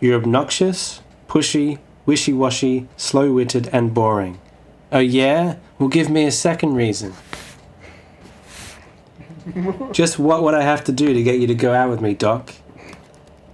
[0.00, 4.40] You're obnoxious, pushy, wishy washy, slow witted, and boring.
[4.90, 5.58] Oh, yeah?
[5.78, 7.14] Well, give me a second reason.
[9.92, 12.14] Just what would I have to do to get you to go out with me,
[12.14, 12.52] Doc?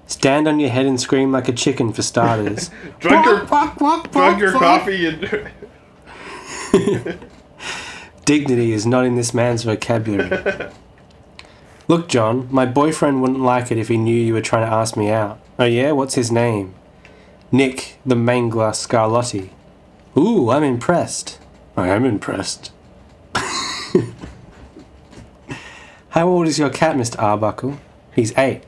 [0.06, 2.70] Stand on your head and scream like a chicken for starters.
[3.00, 5.50] Drunk your drunk your coffee and
[8.24, 10.70] Dignity is not in this man's vocabulary.
[11.88, 14.96] Look, John, my boyfriend wouldn't like it if he knew you were trying to ask
[14.96, 15.38] me out.
[15.58, 15.92] Oh, yeah?
[15.92, 16.74] What's his name?
[17.52, 19.50] Nick the Mangler Scarlotti.
[20.16, 21.38] Ooh, I'm impressed.
[21.76, 22.72] I am impressed.
[26.16, 27.22] How old is your cat, Mr.
[27.22, 27.78] Arbuckle?
[28.14, 28.62] He's eight.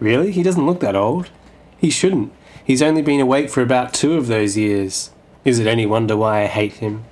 [0.00, 0.32] Really?
[0.32, 1.30] He doesn't look that old.
[1.78, 2.32] He shouldn't.
[2.64, 5.10] He's only been awake for about two of those years.
[5.44, 7.04] Is it any wonder why I hate him?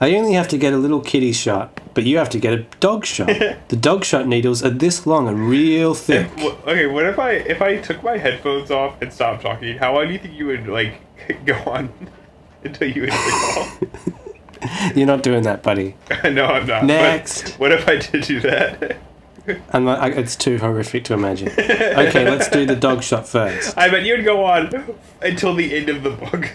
[0.00, 2.58] I only have to get a little kitty shot, but you have to get a
[2.80, 3.26] dog shot.
[3.68, 6.30] the dog shot needles are this long and real thick.
[6.38, 9.78] Okay, what if I if I took my headphones off and stopped talking?
[9.78, 11.00] How long do you think you would like
[11.46, 11.92] go on
[12.64, 14.12] until you would the call?
[14.94, 15.94] You're not doing that, buddy.
[16.24, 16.84] no, I'm not.
[16.84, 17.58] Next.
[17.58, 18.98] what if I did do that?
[19.72, 21.48] I'm it's too horrific to imagine.
[21.48, 23.78] Okay, let's do the dog shot first.
[23.78, 26.52] I bet you would go on until the end of the book.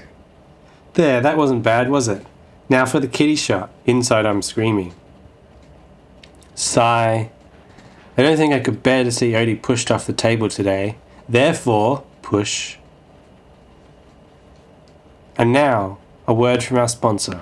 [0.96, 2.26] There, that wasn't bad, was it?
[2.68, 3.72] Now for the kitty shot.
[3.86, 4.94] Inside, I'm screaming.
[6.54, 7.32] Sigh.
[8.18, 10.98] I don't think I could bear to see Odie pushed off the table today.
[11.30, 12.78] Therefore, push.
[15.38, 15.98] And now,
[16.28, 17.42] a word from our sponsor.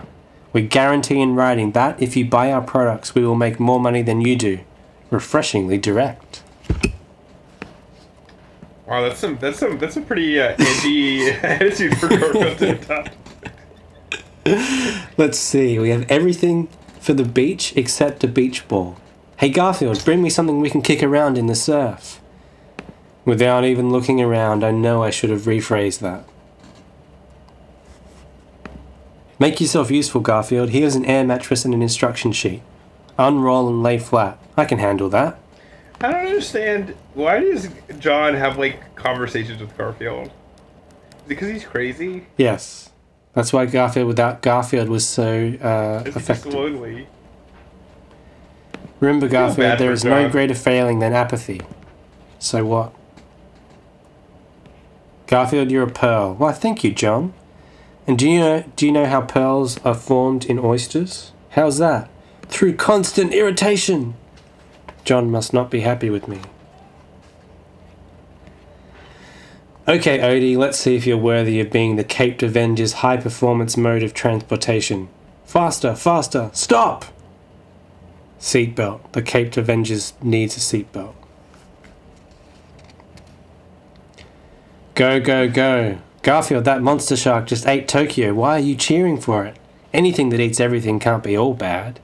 [0.51, 4.01] We guarantee in writing that if you buy our products, we will make more money
[4.01, 4.59] than you do.
[5.11, 6.43] Refreshingly direct.
[8.87, 13.11] Wow, that's some that's some that's a pretty uh, anti attitude for Garfield to adopt.
[15.17, 16.69] Let's see, we have everything
[16.99, 18.97] for the beach except a beach ball.
[19.37, 22.19] Hey Garfield, bring me something we can kick around in the surf.
[23.25, 26.23] Without even looking around, I know I should have rephrased that.
[29.39, 30.69] Make yourself useful, Garfield.
[30.71, 32.61] Here's an air mattress and an instruction sheet.
[33.17, 34.37] Unroll and lay flat.
[34.57, 35.39] I can handle that.
[36.01, 37.69] I don't understand why does
[37.99, 40.27] John have like conversations with Garfield?
[40.27, 40.31] Is
[41.25, 42.25] it because he's crazy?
[42.37, 42.89] Yes.
[43.33, 45.23] That's why Garfield without Garfield was so
[45.61, 46.53] uh, Is he just effective.
[46.53, 47.07] lonely?
[48.99, 51.61] Remember, Garfield, there is is no greater failing than apathy.
[52.39, 52.93] So what?
[55.27, 56.33] Garfield, you're a pearl.
[56.35, 57.33] Why, thank you, John.
[58.09, 61.31] And do you know do you know how pearls are formed in oysters?
[61.51, 62.09] How's that?
[62.47, 64.15] Through constant irritation.
[65.05, 66.41] John must not be happy with me.
[69.87, 74.01] Okay, Odie, let's see if you're worthy of being the Caped Avenger's high performance mode
[74.01, 75.07] of transportation.
[75.45, 77.05] Faster, faster, stop!
[78.39, 79.11] Seatbelt.
[79.11, 81.13] The Caped Avengers needs a seatbelt.
[84.95, 85.99] Go, go, go.
[86.21, 88.33] Garfield, that monster shark just ate Tokyo.
[88.33, 89.57] Why are you cheering for it?
[89.93, 91.99] Anything that eats everything can't be all bad.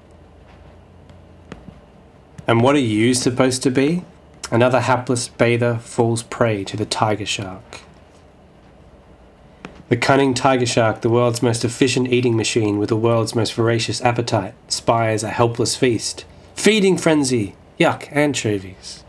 [2.48, 4.04] And what are you supposed to be?
[4.52, 7.82] Another hapless bather falls prey to the tiger shark.
[9.88, 14.02] The cunning tiger shark, the world's most efficient eating machine with the world's most voracious
[14.02, 16.26] appetite, spies a helpless feast.
[16.56, 17.56] Feeding frenzy!
[17.80, 19.05] Yuck, anchovies.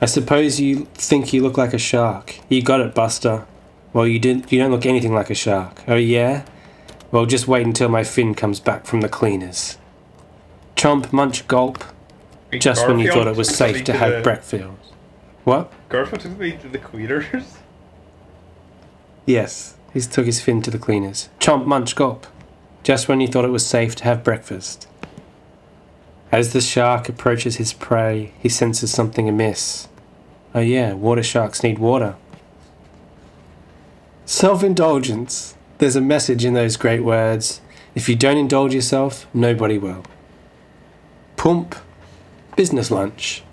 [0.00, 2.38] I suppose you think you look like a shark.
[2.48, 3.46] You got it, Buster.
[3.92, 4.52] Well, you didn't.
[4.52, 5.82] You don't look anything like a shark.
[5.88, 6.44] Oh yeah?
[7.10, 9.78] Well, just wait until my fin comes back from the cleaners.
[10.76, 11.82] Chomp, munch, gulp.
[12.52, 14.64] Just when you thought it was safe to have breakfast.
[15.44, 15.72] What?
[15.88, 17.24] Garfield took me to the cleaners.
[19.26, 21.28] Yes, he took his fin to the cleaners.
[21.38, 22.26] Chomp, munch, gulp.
[22.82, 24.88] Just when you thought it was safe to have breakfast.
[26.32, 29.87] As the shark approaches his prey, he senses something amiss.
[30.58, 32.16] Oh, yeah, water sharks need water.
[34.26, 35.54] Self indulgence.
[35.78, 37.60] There's a message in those great words.
[37.94, 40.02] If you don't indulge yourself, nobody will.
[41.36, 41.76] Pump.
[42.56, 43.44] Business lunch.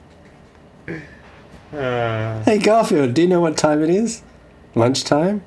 [1.72, 4.24] Uh, Hey Garfield, do you know what time it is?
[4.74, 5.44] Lunchtime?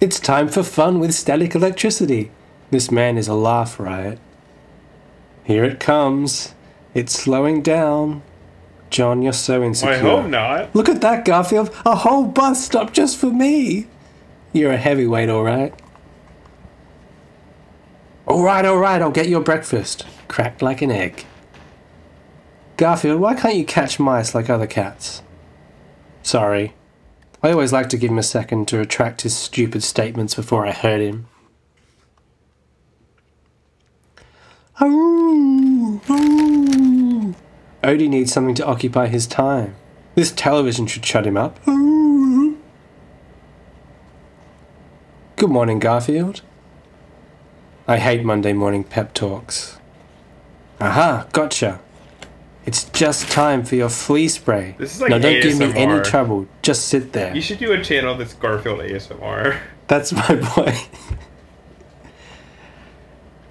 [0.00, 2.30] It's time for fun with static electricity.
[2.70, 4.18] This man is a laugh riot.
[5.44, 6.54] Here it comes.
[6.94, 8.22] It's slowing down.
[8.92, 9.94] John, you're so insecure.
[9.94, 10.74] I hope not.
[10.74, 11.74] Look at that, Garfield.
[11.86, 13.86] A whole bus stop just for me.
[14.52, 15.74] You're a heavyweight, all right.
[18.26, 20.06] All right, all right, I'll get your breakfast.
[20.28, 21.24] Cracked like an egg.
[22.76, 25.22] Garfield, why can't you catch mice like other cats?
[26.22, 26.74] Sorry.
[27.42, 30.72] I always like to give him a second to retract his stupid statements before I
[30.72, 31.26] hurt him.
[34.78, 37.01] Aroo, aroo.
[37.82, 39.74] Odie needs something to occupy his time.
[40.14, 41.58] This television should shut him up.
[45.36, 46.42] Good morning, Garfield.
[47.88, 49.78] I hate Monday morning pep talks.
[50.80, 51.80] Aha, gotcha.
[52.64, 54.76] It's just time for your flea spray.
[54.78, 56.46] This is like now don't give me any trouble.
[56.62, 57.34] Just sit there.
[57.34, 59.58] You should do a channel that's Garfield ASMR.
[59.88, 60.88] That's my point.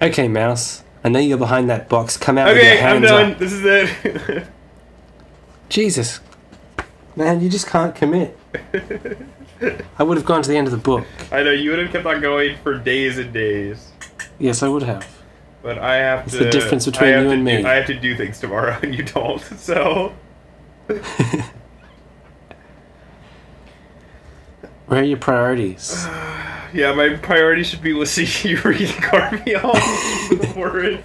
[0.00, 0.81] okay, Mouse.
[1.04, 2.16] I know you're behind that box.
[2.16, 3.32] Come out with your Okay, I'm hands done.
[3.32, 3.38] up.
[3.38, 4.44] This is it.
[5.68, 6.20] Jesus.
[7.16, 8.38] Man, you just can't commit.
[9.98, 11.04] I would have gone to the end of the book.
[11.30, 13.90] I know you would have kept on going for days and days,
[14.38, 15.06] Yes, I would have.
[15.62, 16.26] but I have to.
[16.26, 16.44] It's to.
[16.44, 17.64] the difference I between have you to and do- me.
[17.64, 19.40] I have to do things tomorrow, and you don't.
[19.58, 20.12] So
[24.86, 26.06] Where are your priorities?
[26.72, 29.76] Yeah, my priority should be listening to you read Garfield
[30.84, 31.04] it.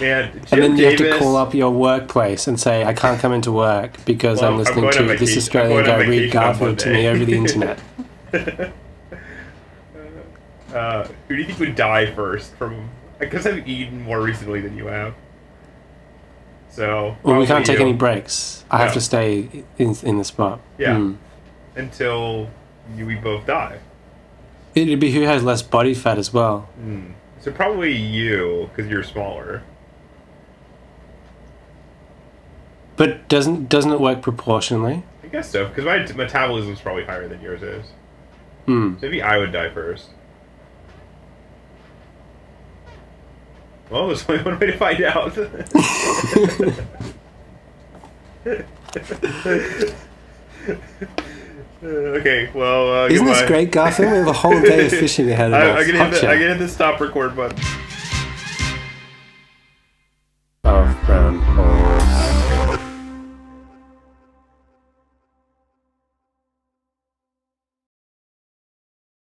[0.00, 2.94] Man, Jim and then you Davis, have to call up your workplace and say, I
[2.94, 6.32] can't come into work because Well, I'm I'm listening to on this Australian guy read
[6.32, 7.80] Garfield to me over the internet.
[10.72, 12.90] Uh, who do you think would die first from?
[13.18, 15.14] Because I've eaten more recently than you have.
[16.70, 18.64] So Well, we can't probably take any breaks.
[18.70, 20.60] I have to stay in, in the spot.
[20.76, 20.96] Yeah.
[20.96, 21.14] Hmm.
[21.74, 22.48] until you,
[22.96, 23.80] we both die.
[24.74, 26.68] It'd be who has less body fat as well.
[27.40, 29.62] So probably you, because you're smaller.
[32.96, 35.04] But doesn't doesn't it work proportionally?
[35.22, 37.86] I guess so, because my metabolism's probably higher than yours is.
[38.66, 38.94] Hmm.
[38.94, 40.08] So maybe I would die first.
[43.90, 45.38] Well, there's only one way to find out.
[51.80, 54.10] Uh, okay, well, uh, Isn't this great, Garfield?
[54.10, 55.78] We have a whole day of fishing ahead of I, us.
[55.78, 57.58] I'm gonna hit the, I'm gonna hit the stop record button.
[60.64, 62.37] Above ground hole.